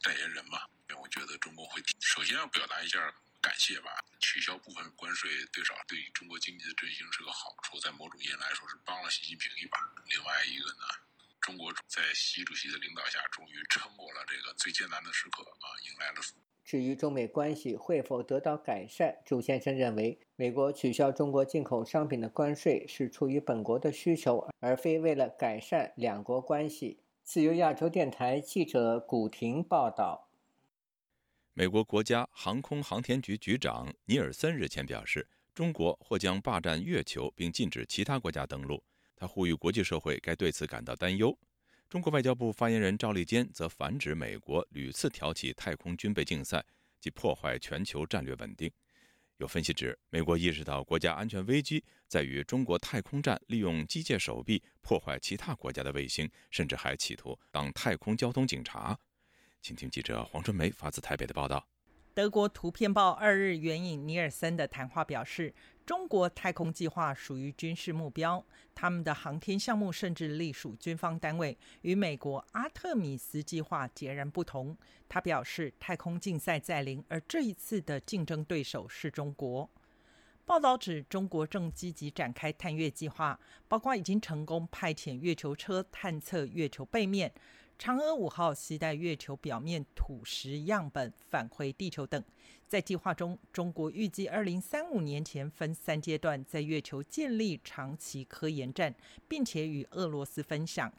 [0.03, 0.59] 代言人嘛，
[0.91, 2.99] 因为我觉得中国会首先要表达一下。
[3.43, 9.77] 感谢吧，取消部分关税，最少对中国经济的振兴是个好处，在某种意义来说是帮了习近平一把。
[10.07, 10.87] 另外一个呢，
[11.41, 16.23] 中国在习主席的领导下，终于撑过了这个最艰难的时刻啊，迎来了。
[16.65, 27.01] 至于中美关系会否得到改善，朱先生认为，美国取消中国进口商品的关税是出于本国的需求，而非为了改善两国关系。
[27.25, 30.29] 自由亚洲电台记者古婷报道。
[31.55, 38.83] 美国国家航空航天局局长尼尔森日前表示，中国或将霸占月球，并禁止其他国家登陆。
[39.15, 41.39] 他呼吁国际社会该对此感到担忧。
[41.91, 46.65] 中国外交部发言人赵立坚则反指美国屡次挑起太空军备竞赛，
[46.99, 48.73] 及破坏全球战略稳定。
[49.37, 58.99] 有分析指，美国意识到国家安全危机在于中国太空站利用机械手臂破坏其他国家的卫星，甚至还企图当太空交通警察。
[59.63, 61.65] 请听记者黄春梅发自台北的报道。
[62.13, 65.55] 德国图片报二日援引尼尔森的谈话表示，
[65.87, 68.45] 中国太空计划属于军事目标，
[68.75, 74.77] 他们的航天项目甚至隶属军方单位，与美国阿特米斯计划截然不同。
[75.09, 79.71] 他表示，太空竞赛在临，而这一次的竞争对手是中国。
[80.45, 87.33] 报道指，中国正积极展开探月计划，包括已经成功派遣月球车探测月球背面。
[87.79, 92.23] 嫦娥五号携带月球表面土石样本返回地球等。
[92.69, 98.95] 在计划中，中国预计二零三五年前分三阶段在月球建立长期科研站，
[99.29, 100.93] 并且与俄罗斯分享。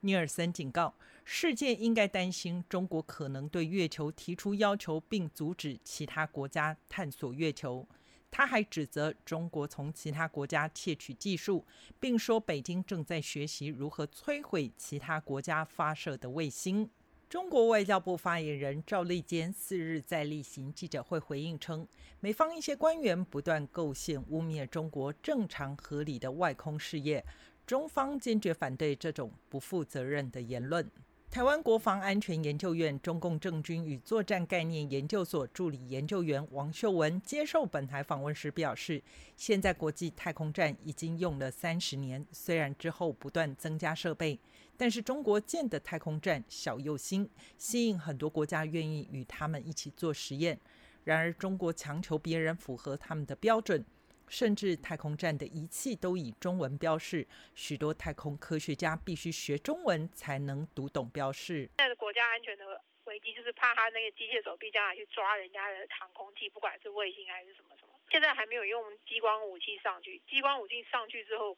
[0.00, 7.86] 尼尔森警告，世界应该担心中国可能对月球提出要求，并阻止其他国家探索月球。
[8.30, 11.66] 他还指责中国从其他国家窃取技术，
[11.98, 16.88] 并说北京正在学习如何摧毁其他国家发射的卫星。
[17.28, 21.86] 中国外交部发言人赵立坚四日在例行记者会回应称，
[22.18, 27.24] 美方一些官员不断构陷污蔑中国正常合理的外空事业，
[27.64, 30.90] 中方坚决反对这种不负责任的言论。
[31.30, 39.00] 台湾国防安全研究院中共政军与作战概念研究所助理研究员王秀文接受本台访问时表示，
[39.36, 44.40] 现在国际太空站已经用了三十年，虽然之后不断增加设备，
[44.76, 50.58] 但是中国建的太空站小又新，吸引很多国家愿意与他们一起做实验。
[51.04, 53.84] 然而，中国强求别人符合他们的标准。
[54.30, 61.68] 甚至太空站的仪器都以中文标示，许多太空科学家必须学中文才能读懂标示。
[61.76, 67.92] 现在的国家安全的危机就是怕他那个机械手臂将来去抓人家的航空器，不管是卫星还是什么什么。
[68.08, 71.56] 现在还没有用激光武器上去，激光武器上去之后，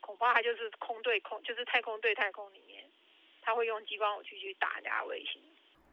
[0.00, 2.84] 恐怕他就是空对空，就是太空对太空里面，
[3.40, 5.40] 他会用激光武器去打人家卫星。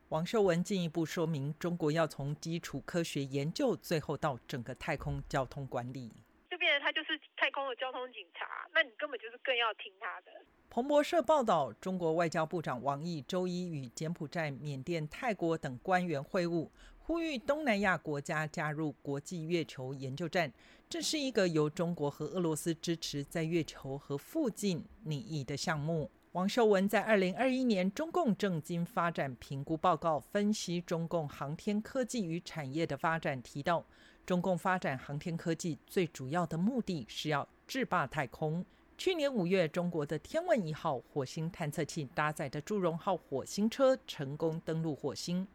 [0.09, 6.09] 王秀文进一步说明，中国要从基础科学研究，最后到整个太空交通管理，
[6.49, 10.31] 就变成他就是太空的交通警察，那你根本就是更要听他的。
[10.69, 16.69] 彭博社报道，中国外交部长王毅周一与柬埔寨、缅甸、泰国等官员会晤。
[16.99, 20.51] 呼吁东南亚国家加入国际月球研究站。
[20.89, 26.09] 这是一个由中国和俄罗斯支持在月球和附近拟议的项目。
[26.37, 33.83] 王秀文在二零二一年中共政经发展评估报告分析中共航天科技与产业的发展，提到，
[34.23, 38.63] 中共发展航天科技最主要的目的是要制霸太空。
[38.99, 45.47] 去年五月，中国的天问一号火星探测器搭载的祝融号火星车成功登陆火星。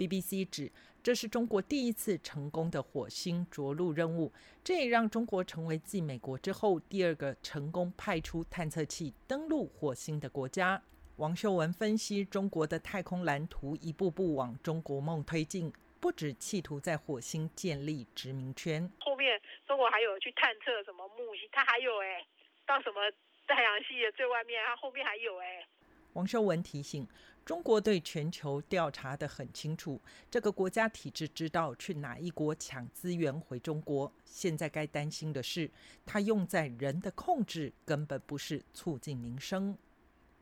[0.00, 0.72] BBC 指，
[1.02, 4.32] 这是中国第一次成功的火星着陆任务，
[4.64, 10.82] 这也让中国成为继美国之后第二个成功派出探测器登陆火星的国家。
[11.16, 15.70] 王秀文分析，中国的太空蓝图一步步往中国梦推进，
[16.00, 22.24] 不止企图在火星建立殖民圈，后面中国还有去探测什么木星，它还有哎，
[22.66, 23.02] 到什么
[23.46, 25.66] 太阳系的最外面，它后面还有哎。
[26.14, 27.06] 王秀文提醒。
[27.44, 34.12] 中国对全球调查得很清楚，这个国家体制知道去哪一国抢资源回中国。
[34.24, 35.68] 现在该担心的是，
[36.06, 39.76] 它用在人的控制根本不是促进民生。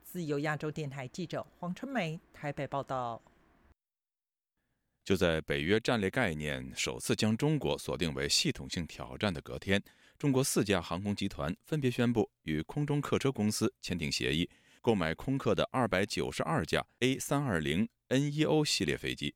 [0.03, 3.21] 自由亚洲电台记者黄春梅台北报道。
[5.03, 9.81] 就在北约战略概念首次将中国锁定为系统性挑战的隔天，
[10.19, 14.47] 中国四家航空集团分别宣布与空中客车公司签订协议。
[14.81, 19.35] 购买空客的二百九十二架 A 三二零 neo 系列飞机，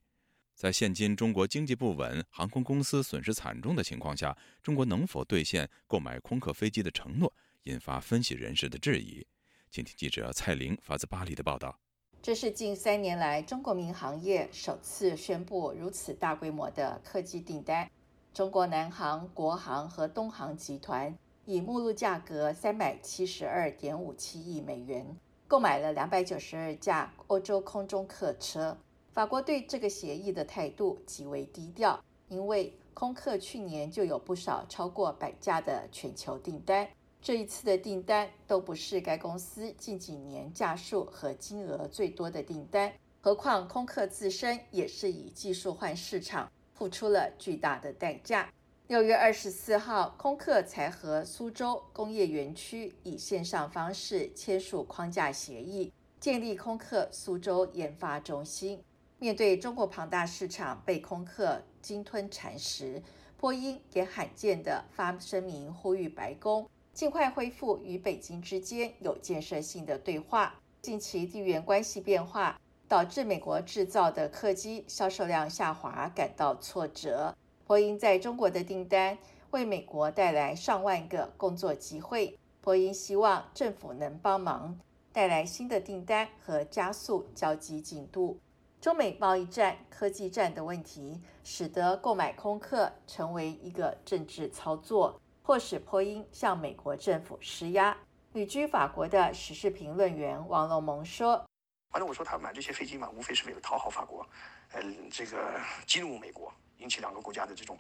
[0.55, 7.31] 在现今中国经济不稳、航空公司损失惨重的情况下，中国能否兑现购买空客飞机的承诺，
[7.63, 9.25] 引发分析人士的质疑。
[9.69, 11.77] 请听记者蔡玲发自巴黎的报道。
[12.21, 17.89] 这是近三年来中国民航业首次宣布如此大规模的客机订单。
[18.33, 25.17] 中国南航、国航和东航集团以目录价格三百七十二点五七亿美元。
[25.54, 28.76] 购买了两百九十二架欧洲空中客车。
[29.14, 36.89] 法国对这个协议的态度极为低调，因为空客去年就有不少超过百架的全球订单。
[37.22, 42.91] 这一次的订单都不是该公司近几年架数和金额最多的订单。
[43.22, 48.51] 何况空客自身也是以技术换市场，付出了巨大的代价。
[48.93, 58.79] 六月二十四号，空客才和苏州工业园区以线上方式签署框架协议，建立空客苏州研发中心。
[59.17, 63.01] 面对中国庞大市场被空客鲸吞蚕食，
[63.35, 70.53] 波音也罕见地发声明呼吁白宫尽快恢复与北京之间有建设性的对话。
[70.83, 77.35] 近期地缘关系变化导致美国制造的客机销售量下滑，感到挫折。
[77.66, 79.18] 波音在中国的订单
[79.51, 82.38] 为美国带来上万个工作机会。
[82.59, 84.78] 波音希望政府能帮忙
[85.11, 88.39] 带来新的订单和加速交机进度。
[88.82, 97.95] 中美贸易战、科技战的问题，使得购买空客成为一个政治操作，迫使波音向美国政府施压。
[98.34, 101.45] 旅居法国的时事评论员王龙蒙说
[101.91, 104.26] ：“反正我说他买这些飞机嘛，无非是为了讨好法国，
[104.74, 105.38] 嗯，这个
[105.86, 106.51] 激怒美国。”
[106.84, 107.77] 引起两个国家的这种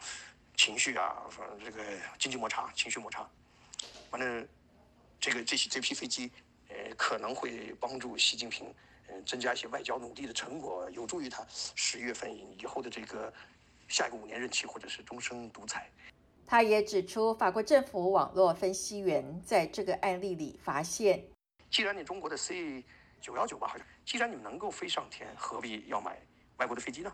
[0.55, 1.23] 情绪啊，
[1.63, 1.83] 这个
[2.17, 3.29] 经济摩擦、情绪摩擦。
[4.09, 4.47] 反正
[5.19, 6.31] 这个这些这批飞机，
[6.69, 8.73] 呃，可能会帮助习近平，
[9.07, 13.31] 呃，增加一些外交努力的成果，有助于他十月份以后的这个
[13.89, 15.89] 下一个五年任期或者是终身独裁。
[16.47, 21.21] 他也指出，法国政府网络分析员在这个案例里发现，
[21.69, 22.83] 既然你中国的 C
[23.19, 26.21] 九幺九吧，好像，既然你们能够飞上天，何必要买
[26.57, 27.11] 外国的飞机呢？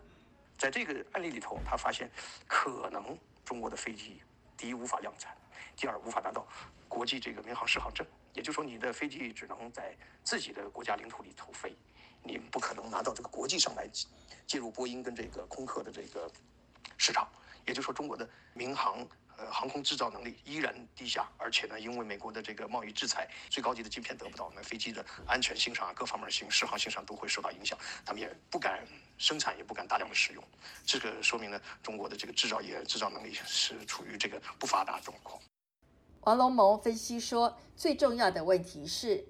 [0.59, 2.11] 在这个案例里头，他发现
[2.45, 4.21] 可能中国的飞机
[4.57, 5.33] 第一无法量产，
[5.73, 6.45] 第二无法拿到
[6.89, 11.73] 国际这个民航适航证，也就是说你的飞机只能在自己的国家领土里头飞，
[12.21, 13.89] 你不可能拿到这个国际上来
[14.45, 16.29] 介入波音跟这个空客的这个
[16.97, 17.25] 市场，
[17.65, 19.07] 也就是说中国的民航。
[19.39, 28.85] 呃，航空制造能力依然低下，而且呢，因为美国的这个贸易制裁，最高级的晶片得不到，那飞机的安全性上、各方面性、适航性上都会受到影响，他们也不敢
[29.17, 30.43] 生产，也不敢大量的使用。
[30.85, 35.41] 这个说明呢，中国的这个制造业制造能力是处于这个不发达状况。
[36.23, 39.25] 王龙谋分析说，最重要的问题是，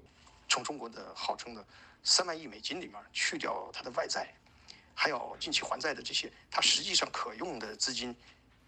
[0.48, 1.64] 从中国的号称的
[2.02, 4.34] 三万亿美金里面去掉它的外债，
[4.96, 8.16] 还有近期还债的这些，它实际上可用的资金。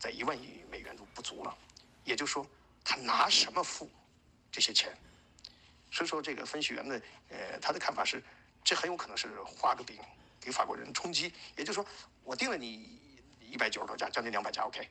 [0.01, 1.55] 在一万亿美元都不足了，
[2.03, 2.43] 也就是说，
[2.83, 3.87] 他拿什么付
[4.51, 4.91] 这些钱？
[5.91, 6.99] 所以说，这个分析员呢，
[7.29, 8.23] 呃，他的看法是，
[8.63, 9.99] 这很有可能是画个饼
[10.39, 11.31] 给法国人充饥。
[11.55, 11.85] 也就是说，
[12.23, 12.99] 我定了你
[13.39, 14.89] 一百九十多家，将近两百家，OK，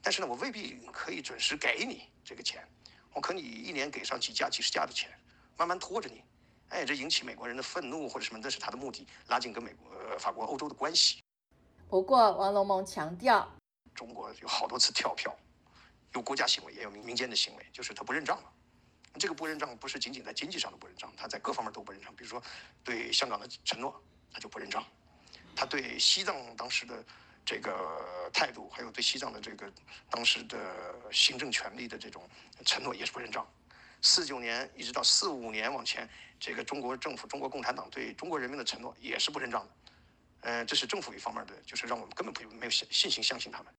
[0.00, 2.64] 但是呢，我未必可以准时给你这个钱，
[3.12, 5.10] 我可以一年给上几家、几十家的钱，
[5.56, 6.22] 慢慢拖着你。
[6.68, 11.20] 哎，这引起美国人的愤怒或者什么，这是他的目的，拉近跟美国、法国、欧洲的关系。
[11.88, 13.48] 不过，王龙蒙强调，
[13.94, 15.34] 中国有好多次跳票，
[16.12, 18.52] 有国家行为，也有民民间的行为，就是他不认账了。
[19.18, 22.12] 这个不认账不是仅仅在经济上的不认账，他在各方面都不认账。
[22.16, 22.42] 比如说，
[22.82, 24.82] 对香港的承诺，他就不认账；
[25.54, 27.04] 他对西藏当时的
[27.46, 29.72] 这个态度，还有对西藏的这个
[30.10, 32.28] 当时的行政权力的这种
[32.64, 33.46] 承诺，也是不认账。
[34.02, 36.08] 四九年一直到四五年往前，
[36.40, 39.72] 这个中国政府、中国共产党对中国人民的承诺也是不认账的。
[40.40, 43.72] 呃，这是政府一方面的，就是让我们根本不没有信信心相信他们。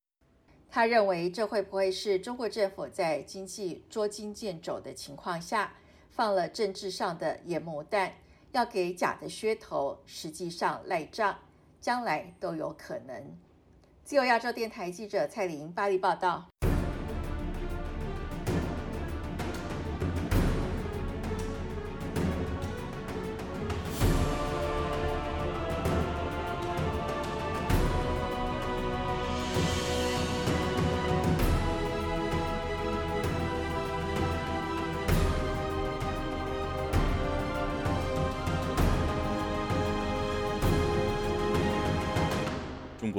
[0.70, 5.74] 他认为，这会不会是中国政府在经济捉襟见肘的情况下，
[6.10, 8.14] 放了政治上的烟幕弹，
[8.52, 11.38] 要给假的噱头，实际上赖账，
[11.80, 13.38] 将来都有可能。
[14.04, 16.46] 自由亚洲电台记者蔡玲巴黎报道。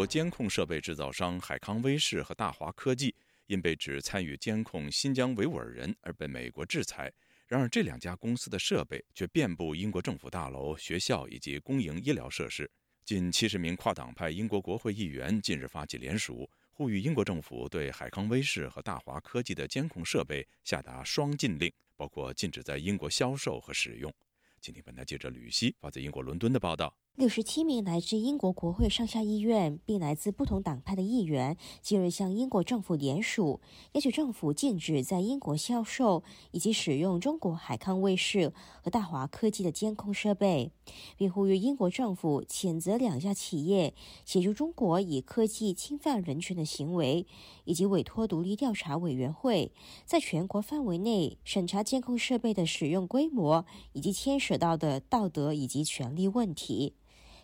[0.06, 3.14] 监控设备制造商海康威视和大华科技
[3.46, 7.12] 因被指参与监控新疆维吾尔人而被美国制裁。
[7.46, 12.68] 然而，这两家公司的设备却遍布英国政府大楼、学校以及公营医疗设施。
[13.04, 24.12] 近七十名跨党派英国国会议员近日发起联署，呼吁英国政府对海康威视和大华科技的监控设备下达双禁令，包括禁止在英国销售和使用。
[24.60, 26.92] 今天，本台记者吕希发自英国伦敦的报道。
[27.16, 33.62] 六十七名来自英国国会上下议院，并来自不同党派的议员，近日向英国政府联署，
[33.92, 38.52] 要求政府禁止在英国销售以及使用中国海康卫视
[38.82, 40.70] 和大华科技的监控设备，
[41.16, 43.94] 并呼吁英国政府谴责两家企业
[44.26, 47.26] 协助中国以科技侵犯人权的行为，
[47.64, 49.72] 以及委托独立调查委员会
[50.04, 53.64] 在全国范围内审查监控设备的使用规模
[53.94, 56.92] 以及牵涉到的道德以及权利问题。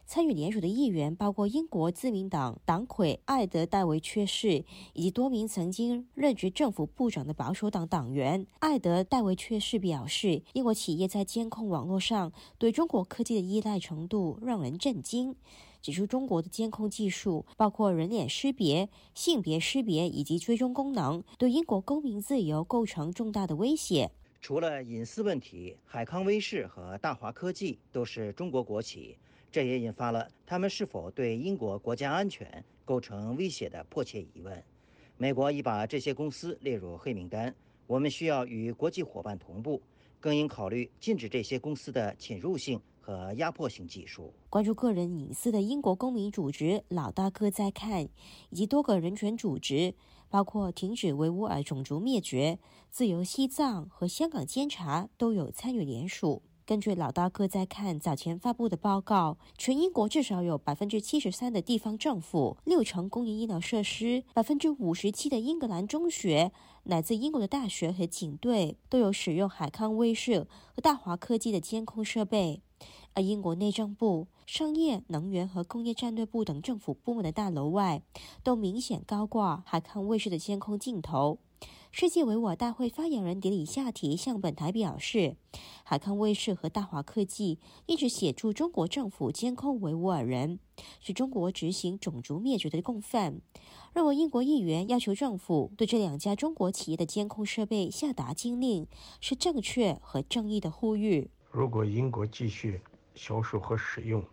[0.05, 8.47] 参与联署的议员包括英国自民党党魁艾德·戴维缺士，以及多名曾经任职政府部长的保守党党员。
[8.59, 15.35] 艾德·戴维缺士表示，英国企业在监控网络上对中国科技的依赖程度让人震惊，
[15.81, 24.11] 指出中国的监控技术包括人脸识别、性别识别以及追踪功能，对英国公民自由构成重大的威胁。
[24.43, 29.17] 除了隐私问题，海康威视和大华科技都是中国国企。
[29.53, 34.65] 这也引发了他们是否对英国国家安全构成威胁的迫切疑问。
[35.19, 37.55] 美国已把这些公司列入黑名单，
[37.87, 39.83] 我们需要与国际伙伴同步，
[40.19, 44.33] 更应考虑禁止这些公司的侵入性和压迫性技术。
[44.49, 48.09] 关注个人隐私的英国公民组织“老大哥在看”
[48.49, 49.95] 以及多个人权组织，
[50.31, 52.59] 包括停止维吾尔种族灭绝、
[52.91, 56.43] 自由西藏和香港监察，都有参与联署。
[56.73, 66.51] 根据老大哥在看早前发布的报告，全英国至少有百分之七十三的地方政府、六成公营医疗设施、百分之五十七的英格兰中学、
[66.85, 72.63] 乃至英国的大学和警队都有使用海康威视和大华科技的监控设备，
[73.13, 78.01] 而英国内政部、商业、能源和工业战略部等政府部门的大楼外，
[78.43, 81.37] 都明显高挂海康威视的监控镜头。
[81.95, 85.37] 世界维吾尔大会发言人迪里夏提向本台表示，
[85.85, 90.59] 海康威视和大华科技一直协助中国政府监控维吾尔人，
[91.01, 93.43] 是中国执行种族灭绝的共犯。
[93.95, 98.87] 认为英国议员要求政府对这两家中国企业的监控设备下达禁令，
[99.21, 101.29] 是正确和正义的呼吁。
[101.51, 102.81] 如果英国继续
[103.15, 104.25] 销售和使用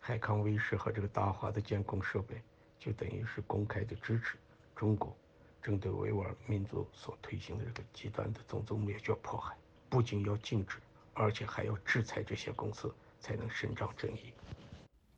[0.00, 2.36] 海康威视和这个大华的监控设备，
[2.78, 4.36] 就等于是公开的支持
[4.74, 5.16] 中国。
[5.62, 9.56] 针对维吾尔民族所推行的这个极端的种族灭绝迫害，
[9.88, 10.78] 不仅要禁止，
[11.12, 14.32] 而且还要制裁这些公司，才能伸张正义。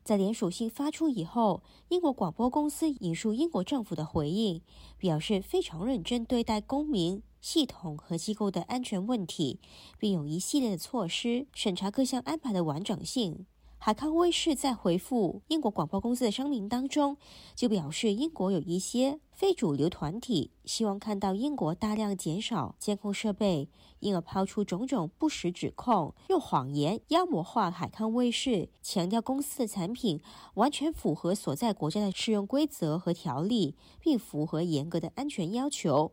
[0.02, 4.62] 在联署信发出以后，英国广播公司引述英国政府的回应，
[4.96, 9.60] 表示非常认真对待公民、系统和机构的安全问题，
[9.98, 13.44] 并有一系列的措施审查各项安排的完整性。
[13.80, 17.16] 海康威视在回复英国广播公司的声明当中，
[17.54, 23.70] 就表示英国有一些非主流团体希望看到英国大量减少监控设备，
[24.00, 30.20] 因而抛出种种不实指控，用谎言妖魔化海康威视，强调公司的产品
[30.54, 36.12] 完全符合所在国家的适用规则和条例，并符合严格的安全要求。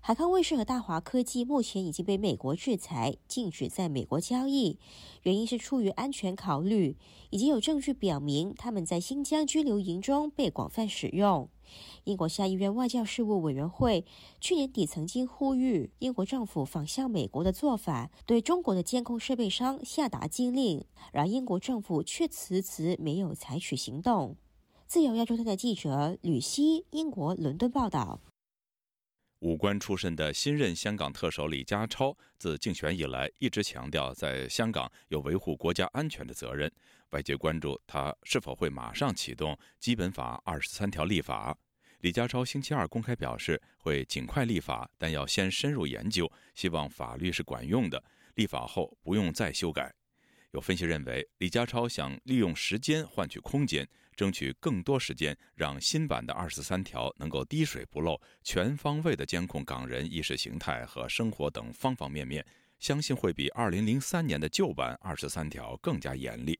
[0.00, 4.78] 海康威视和大华科技目前已经被美国制裁，禁止在美国交易，
[5.24, 6.96] 原因是出于安全考虑。
[7.28, 11.50] 已经有证据表明，他们在新疆拘留营中被广泛使用。
[12.04, 14.06] 英国下议院外交事务委员会
[14.40, 24.36] 去年底曾经呼吁英国政府仿效美国的做法，对中国的监控设备商下达禁令，然英国政府却迟迟没有采取行动。
[24.86, 28.20] 自由亚洲台的记者吕希，英国伦敦报道。
[29.40, 36.70] 武官出身的新任香港特首李家超，自竞选以来一直强调在香港有维护国家安全的责任。
[37.10, 41.56] 外界关注他是否会马上启动《基本法》二十三条立法。
[42.00, 48.02] 李家超星期二公开表示，会尽快立法，但要先深入研究，希望法律是管用的，
[48.34, 49.94] 立法后不用再修改。
[50.50, 53.88] 有分析认为，李家超想利用时间换取空间。
[54.18, 62.44] 争取更多时间，让新版的二十三条能够滴水不漏、全方位的监控港人意识形态和生活等方方面面，
[62.80, 66.58] 相信会比二零零三年的旧版二十三条更加严厉。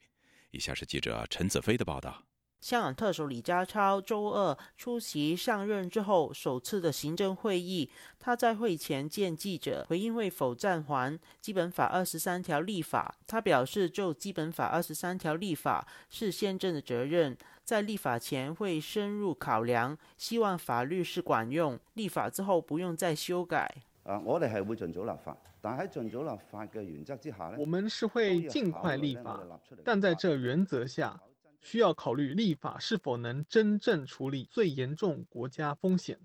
[0.53, 2.28] 以下是记者陈子飞的报道。
[2.61, 7.89] 香港特首李家超周二出席上任之后首次的行政会议，
[8.19, 13.15] 他在会前见记者，回应会否暂缓《基本法》二十三条立法。
[13.29, 23.73] 他表示，就《基本法》二十三条立法是宪政的责任，在立法前会深入考量，希望法律是管用，立法之后不用再修改。
[24.03, 29.41] 啊，我哋系会尽早立法，但喺尽早立法嘅原则之下我们是会尽快立法，
[29.85, 31.19] 但在这原则下。
[31.61, 36.19] 需要考虑立法是否能真正处理最严重国家风险，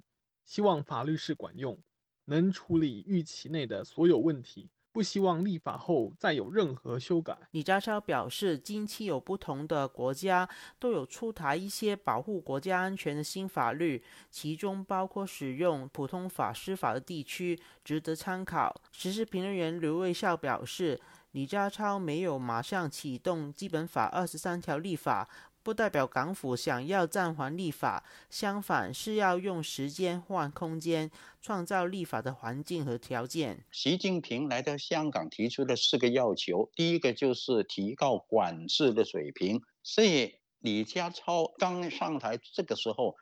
[0.46, 1.78] 希望法律是管用，
[2.26, 7.36] 能处理预期内的所有问题，不希望立法后再有任何修改。
[7.52, 10.48] 李家超表示，近期有不同的国家
[10.80, 18.80] 都有出台一些保护国家安全的新法律，其中包括使用普通法司法的地区，值得参考。
[18.92, 21.02] 时事评论员刘卫孝表示。
[21.34, 25.28] 李家超沒有馬上啟動基本法二十三條立法，
[25.64, 31.10] 不代表港府想要暫緩立法，相反是要用時間換空間，
[31.44, 33.66] 創造立法的環境和條件。
[33.74, 43.16] 習近平來到香港提出的四個要求，第一個就是提高管制的水平，所以李家超剛上台這個時候，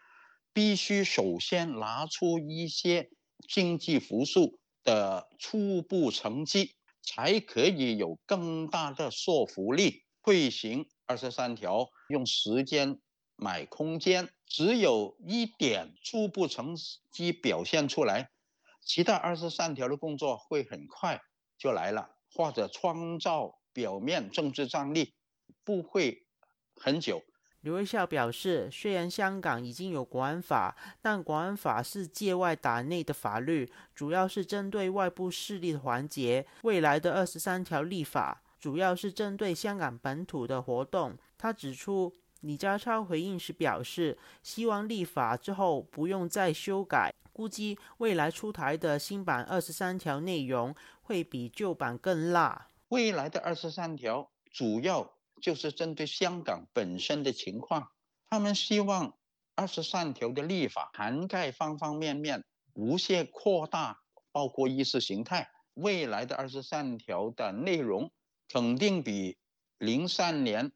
[0.51, 3.09] 必須首先拿出一些
[3.47, 6.71] 經濟復甦的初步成績。
[7.03, 12.99] 才可以有更大的说服力会行二十三条，用时间
[13.35, 14.29] 买空间。
[14.45, 16.75] 只有一点初步成
[17.11, 18.29] 绩表现出来，
[18.81, 21.21] 其他二十三条的工作会很快
[21.57, 25.15] 就来了，或者创造表面政治張力，
[25.63, 26.25] 不会
[26.75, 27.21] 很久。
[27.61, 36.43] 刘威孝表示，虽然香港已经有国安法，但国安法是界外打内的法律，主要是针对外部势力的环节。
[36.63, 41.15] 未来的二十三条立法，主要是针对香港本土的活动。
[41.37, 52.69] 他指出，李家超回应时表示，希望立法之后不用再修改，估计未来出台的新版二十三条内容会比旧版更辣。
[52.89, 55.13] 未来的二十三条主要。
[55.41, 57.91] 就是针对香港本身的情况，
[58.29, 59.17] 他们希望
[59.55, 63.97] 二十三条的立法涵盖方方面面，无限扩大，
[64.31, 65.49] 包括意识形态。
[65.73, 68.11] 未来的二十三条的内容
[68.49, 69.37] 肯定比
[69.77, 70.71] 零三年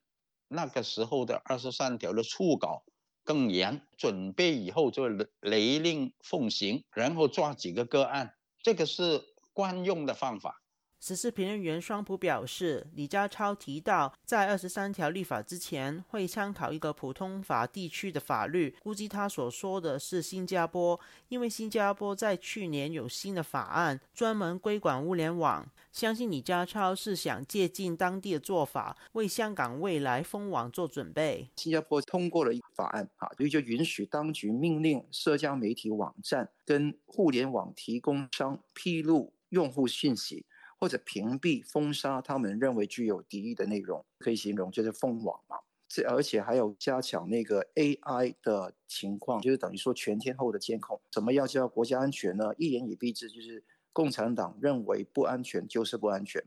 [0.47, 2.83] 那个时候的二十三条的初稿
[3.23, 5.07] 更严，准备以后就
[5.41, 10.61] 雷令奉行，然后抓几个个案，这个是惯用的方法。
[11.07, 18.75] 此事評論員雙普表示，李家超提到，在二十三條立法之前，會參考一個普通法地區的法律。
[18.81, 25.69] 估計他所說的是新加坡，因為新加坡在去年有新的法案，專門規管物聯網。
[25.91, 31.45] 相信李家超是想借鑒當地的做法，為香港未來封網做準備。
[31.55, 40.43] 新加坡通過了一個法案，啊，所以就允許當局命令社交媒體網站跟互聯網提供商披露用戶信息。
[40.85, 45.57] 或者屏蔽、封杀他们认为具有敌意的内容，可以形容就是封网嘛。
[45.87, 51.01] 这而且还有加强那个 AI 的情况，就是等于说全天候的监控。
[51.11, 52.53] 什么要叫国家安全呢？
[52.59, 56.43] 一言以蔽之，就是共产党认为不安全就是不安全。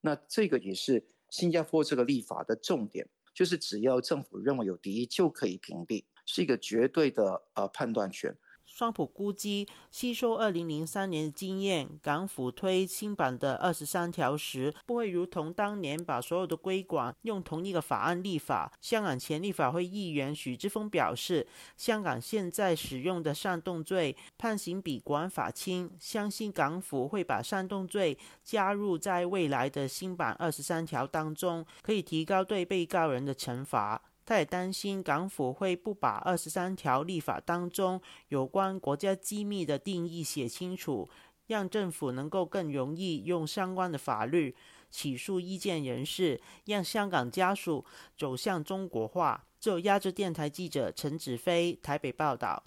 [0.00, 8.32] 那这个也是新加坡这个立法的重点，就是只要政府认为有敌意就可以屏蔽，是一个绝对的呃判断权。
[8.74, 18.72] 双普估计，吸收二零零三年的经验，港府推新版的二十三条时，不会如同当年把所有的规管用同一个法案立法。
[18.80, 21.46] 香港前立法会议员许志峰表示，
[21.76, 34.00] 香港现在使用的煽动罪判刑比国安法轻，相信港府会把煽动罪加入在未来的新版二十三条当中，可以提高对被告人的惩罚。
[34.24, 41.10] 他也担心港府会不把二十三条立法当中有关国家机密的定义写清楚，
[41.46, 44.54] 让政府能够更容易用相关的法律
[44.90, 47.84] 起诉意见人士，让香港家属
[48.16, 49.46] 走向中国化。
[49.58, 52.64] 就亚洲电台记者陈子飞台北报道。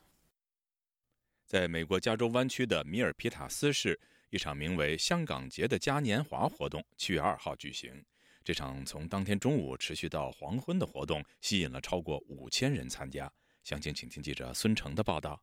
[1.45, 3.99] 在美国加州湾区的米尔皮塔斯市，
[4.29, 8.03] 一场名为“香港节”的嘉年华活动七月二号举行。
[8.45, 13.27] 这场从当天中午持续到黄昏的活动，吸引了超过五千人参加。
[13.63, 15.41] 详情，请听记者孙成的报道。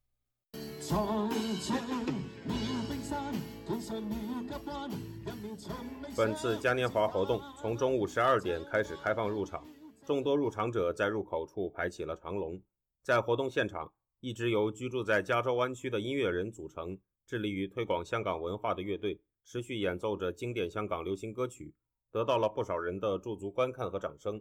[6.14, 9.66] 本次嘉年华活动从中午十二点开始开放入场，
[10.06, 12.62] 众多入场者在入口处排起了长龙。
[13.02, 16.96] 在活动现场，一支由居住在加州湾区的音乐人组成、
[17.26, 21.74] 致力于推广香港文化的乐队，持续演奏着经典香港流行歌曲。
[22.12, 24.38] 得到了不少人的驻足观看和掌声。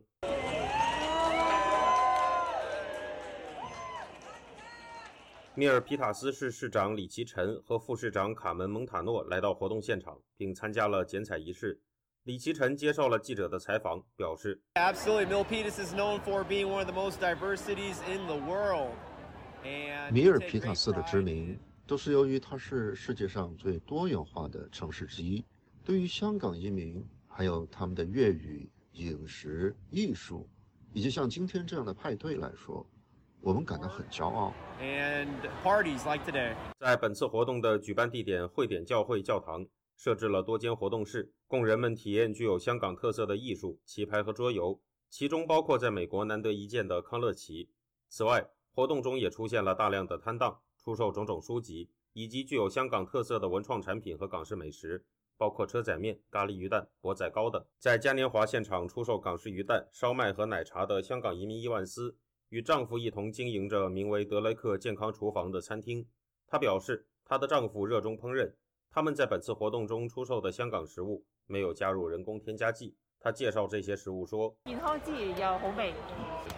[5.56, 11.80] 米尔皮塔斯市市长李奇臣和副市长卡门蒙塔诺来到活动现场，并参加了剪彩仪式。
[12.24, 18.92] 李奇臣接受了记者的采访，表示：“Absolutely, Milpitas is known for being one of the most diverse cities in the world.”
[20.12, 21.58] 米尔皮塔斯的知名
[21.88, 25.46] 都是由于它是世界上最多元化的城市之一。
[25.86, 27.02] 对于香港移民。
[27.34, 30.48] 还有他们的粤语、饮食、艺术，
[30.94, 32.86] 以及像今天这样的派对来说，
[33.40, 34.54] 我们感到很骄傲。
[34.82, 35.30] And
[35.64, 39.66] parties like today，在本次活动的举办地点汇点教会教堂，
[39.96, 47.70] 设置了多间活动室，供人们体验具有香港特色的艺术、棋牌和桌游，其中包括在美国难得一见的康乐棋。
[48.10, 55.06] 此外，活动中也出现了大量的摊档，出售种种书籍，以及具有香港特色的文创产品和港式美食。
[55.42, 57.66] 包括车仔面、咖喱鱼蛋、钵仔糕等。
[57.80, 62.16] 在嘉年华现场出售港式鱼蛋、烧麦和奶茶的香港移民伊万斯，
[62.50, 66.08] 与丈夫一同经营着名为德莱克健康厨房的餐厅。
[66.46, 68.54] 她表示，她的丈夫热衷烹饪。
[68.92, 72.96] 他们在本次活动中出售的香港食物没有加入人工添加剂。
[73.24, 75.94] 他介绍这些食物说：“健康之余又好味，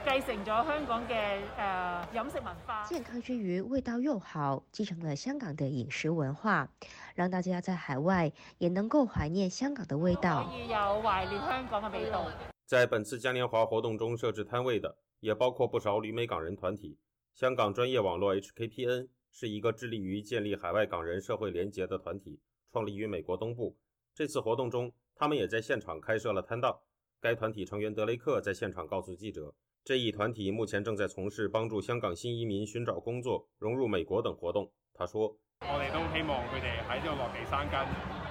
[0.05, 2.84] 继承咗香港嘅誒飲食文化。
[2.86, 6.70] 健康之余味道又好，继承了香港的饮食文化，
[7.16, 10.49] 让大家在海外也能够怀念香港的味道。
[10.49, 12.26] 可以有怀念香港嘅味道。”
[12.66, 16.97] 在本次嘉年华活动中设置摊位的，也包括不少旅美港人团体。
[17.34, 22.39] 香港专业网络 HKPN 是一个致力于建立海外港人社会联结的团体，
[22.72, 23.76] 创立于美国东部。
[24.16, 24.89] 这次活动中。
[25.16, 26.80] 他们也在现场开设了摊档。
[27.22, 29.53] 该团体成员德雷克在现场告诉记者，
[29.84, 34.72] 这一团体目前正在从事帮助香港新移民寻找工作、融入美国等活动。
[34.93, 37.80] 他说：“我哋都希望佢哋喺度落地生根，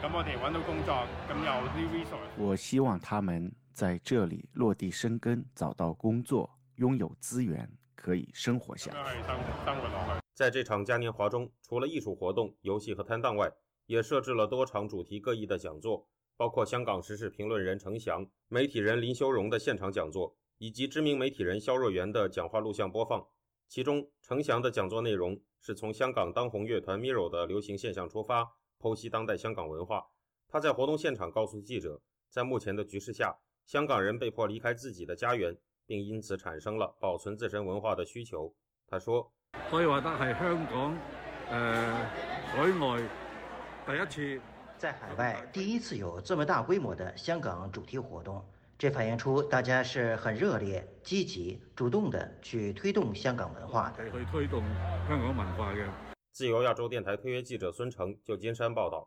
[0.02, 0.94] 咁我哋揾到工作，
[1.26, 2.28] 咁有啲 resource。
[2.36, 9.22] 我希望他们在这里落地生根，找到工作，拥有资源，可以生活下去。
[9.64, 10.20] 生活落去。
[10.34, 13.50] 在这场嘉年华中，除了艺术活动、游戏和摊档外，
[13.86, 16.06] 也设置了多场主题各异的讲座。
[16.42, 23.24] 包括香港时事评论人程翔、媒体人林修荣的现场讲座，以及知名媒体人肖若元的讲话录像播放。
[23.68, 28.44] 其中，程翔的讲座内容是从香港当红乐团 Mirror 的流行现象出发，
[28.80, 30.04] 剖析当代香港文化。
[30.48, 38.52] 他在活动现场告诉记者，在目前的局势下，香港人被迫离开自己的家园，并因此产生了保存自身文化的需求。
[38.88, 39.32] 他说
[39.70, 40.98] ：“可以话得系香港，
[41.50, 42.04] 呃，
[42.50, 43.00] 海外
[43.86, 44.42] 第一次。”
[44.82, 48.44] 在海外第一次有这么大规模的香港主题活动，
[48.76, 54.04] 这反映出大家是很热烈、积极、主动的去推动香港文化的。
[54.10, 54.60] 去推动
[55.08, 55.86] 香港文化嘅。
[56.32, 59.06] 自由亚洲电台特约记者孙成，旧金山报道。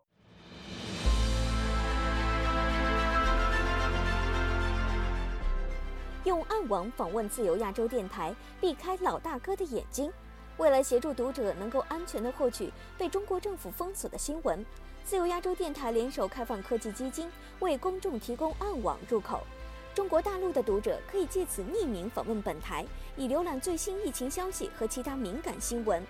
[6.24, 10.10] 用暗网访问自由亚洲电台，避开老大哥的眼睛。
[10.56, 14.66] 为了协助读者能够安全地获取被中国政府封锁的新闻。
[15.06, 17.30] 自由亚洲电台联手开放科技基金，
[17.60, 19.46] 为公众提供暗网入口。
[19.94, 22.84] 中国大陆的读者可以借此匿名访问本台，
[23.16, 26.04] 以浏览最新疫情消息和其他敏感新闻。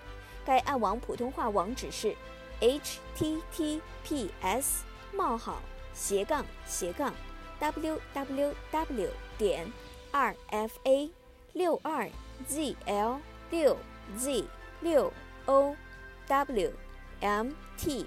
[0.46, 2.16] 该暗网普通话网址是
[2.60, 4.82] h t t p s
[5.12, 5.60] 冒号
[5.92, 7.12] 斜杠斜杠
[7.60, 9.70] w w w 点
[10.10, 11.10] r f a
[11.52, 12.08] 六二
[12.48, 13.20] z l
[13.50, 13.76] 六
[14.16, 14.44] z
[14.80, 15.12] 六
[15.44, 15.76] o
[16.26, 16.72] w
[17.20, 18.06] m t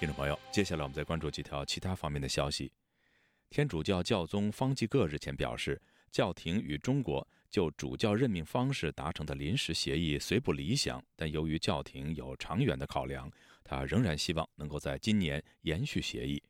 [0.00, 2.72] 听众朋友，接下来我们再关注几条其他方面的消息。
[3.50, 5.78] 天主教教宗方济各日前表示，
[6.10, 7.28] 教廷与中国。
[7.50, 13.30] 就主教任命方式达成的临时协议虽不理想，但由于教廷有长远的考量，
[13.62, 16.42] 他仍然希望能够在今年延续协议。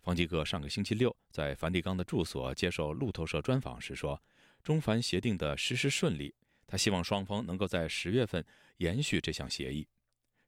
[0.00, 4.18] 方济各上个星期六在梵蒂冈的住所接受路透社专访时说
[4.64, 6.34] ：“中梵协定的实施顺利，
[6.66, 8.42] 他希望双方能够在十月份
[8.78, 9.86] 延续这项协议。”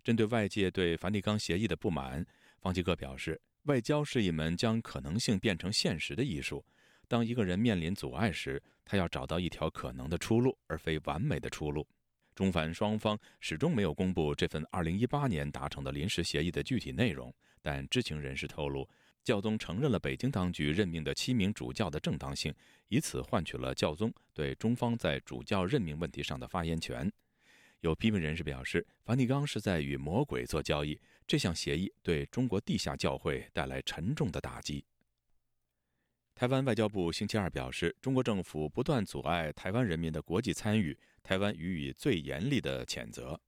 [0.04, 2.24] 针对外界对梵蒂冈协议的不满，
[2.60, 6.64] 方济各表示：“外交是一门将可能性变成现实的艺术。
[7.06, 11.86] 当一个人面临阻碍时，”他要找到一条可能的出路，而非完美的出路。
[12.34, 17.30] 中梵双方始终没有公布这份2018年达成的临时协议的具体内容，
[17.60, 18.88] 但知情人士透露，
[19.22, 22.54] 教宗承认了北京当局任命的七名主教的正当性，
[22.88, 27.12] 以此换取了教宗对中方在主教任命问题上的发言权。
[27.80, 34.84] 有批评人士表示，梵蒂冈是在与魔鬼做交易，这项协议对中国地下教会带来沉重的打击。
[36.34, 43.40] 台湾外交部星期二表示，中国政府不断阻碍台湾人民的国际参与，台湾予以最严厉的谴责。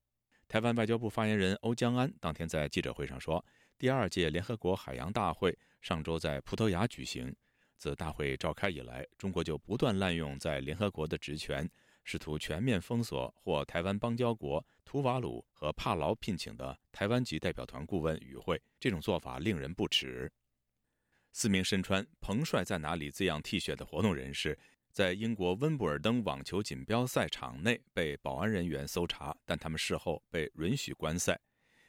[0.49, 3.45] 台湾外交部发言人欧江安当天在记者会上说，
[3.79, 7.35] 第二届联合国海洋大会上周在葡萄牙举行。
[7.77, 11.67] 自大会召开以来，中国就不断滥用在联合国的职权，
[12.05, 18.61] 试图全面封锁或台湾邦交国图瓦鲁和帕劳聘请的台湾籍代表团顾问与会。
[18.79, 20.31] 这种做法令人不齿。
[21.33, 24.59] 四名身穿“彭帅在哪里”字样 T 恤的活动人士，
[24.91, 31.39] 在英国温布尔登网球锦标赛场内被保安人员搜查，但他们事后被允许观赛。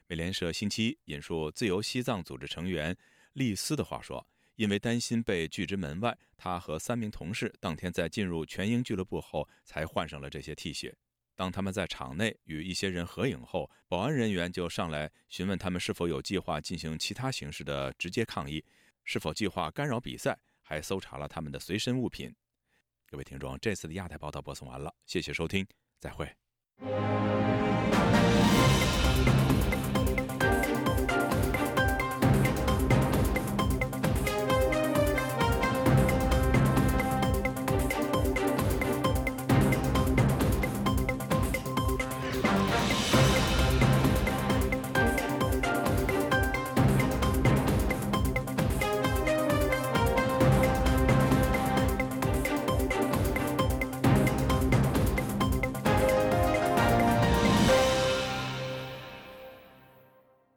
[0.06, 2.96] 美联社星期一引述自由西藏组织成员
[3.34, 4.28] 利斯的话说
[4.62, 10.94] ：“因为担心被拒之门外，他和三名同事当天在进入全英俱乐部后才换上了这些 T 恤。
[11.36, 18.64] 当他们在场内与一些人合影后，保安人员就上来询问他们是否有计划进行其他形式的直接抗议。”
[19.04, 20.38] 是否计划干扰比赛？
[20.62, 22.32] 还搜查了他们的随身物品。
[23.08, 25.66] 各位听众，这次的亚太报道播送完了，谢谢收听，
[26.00, 26.32] 再会。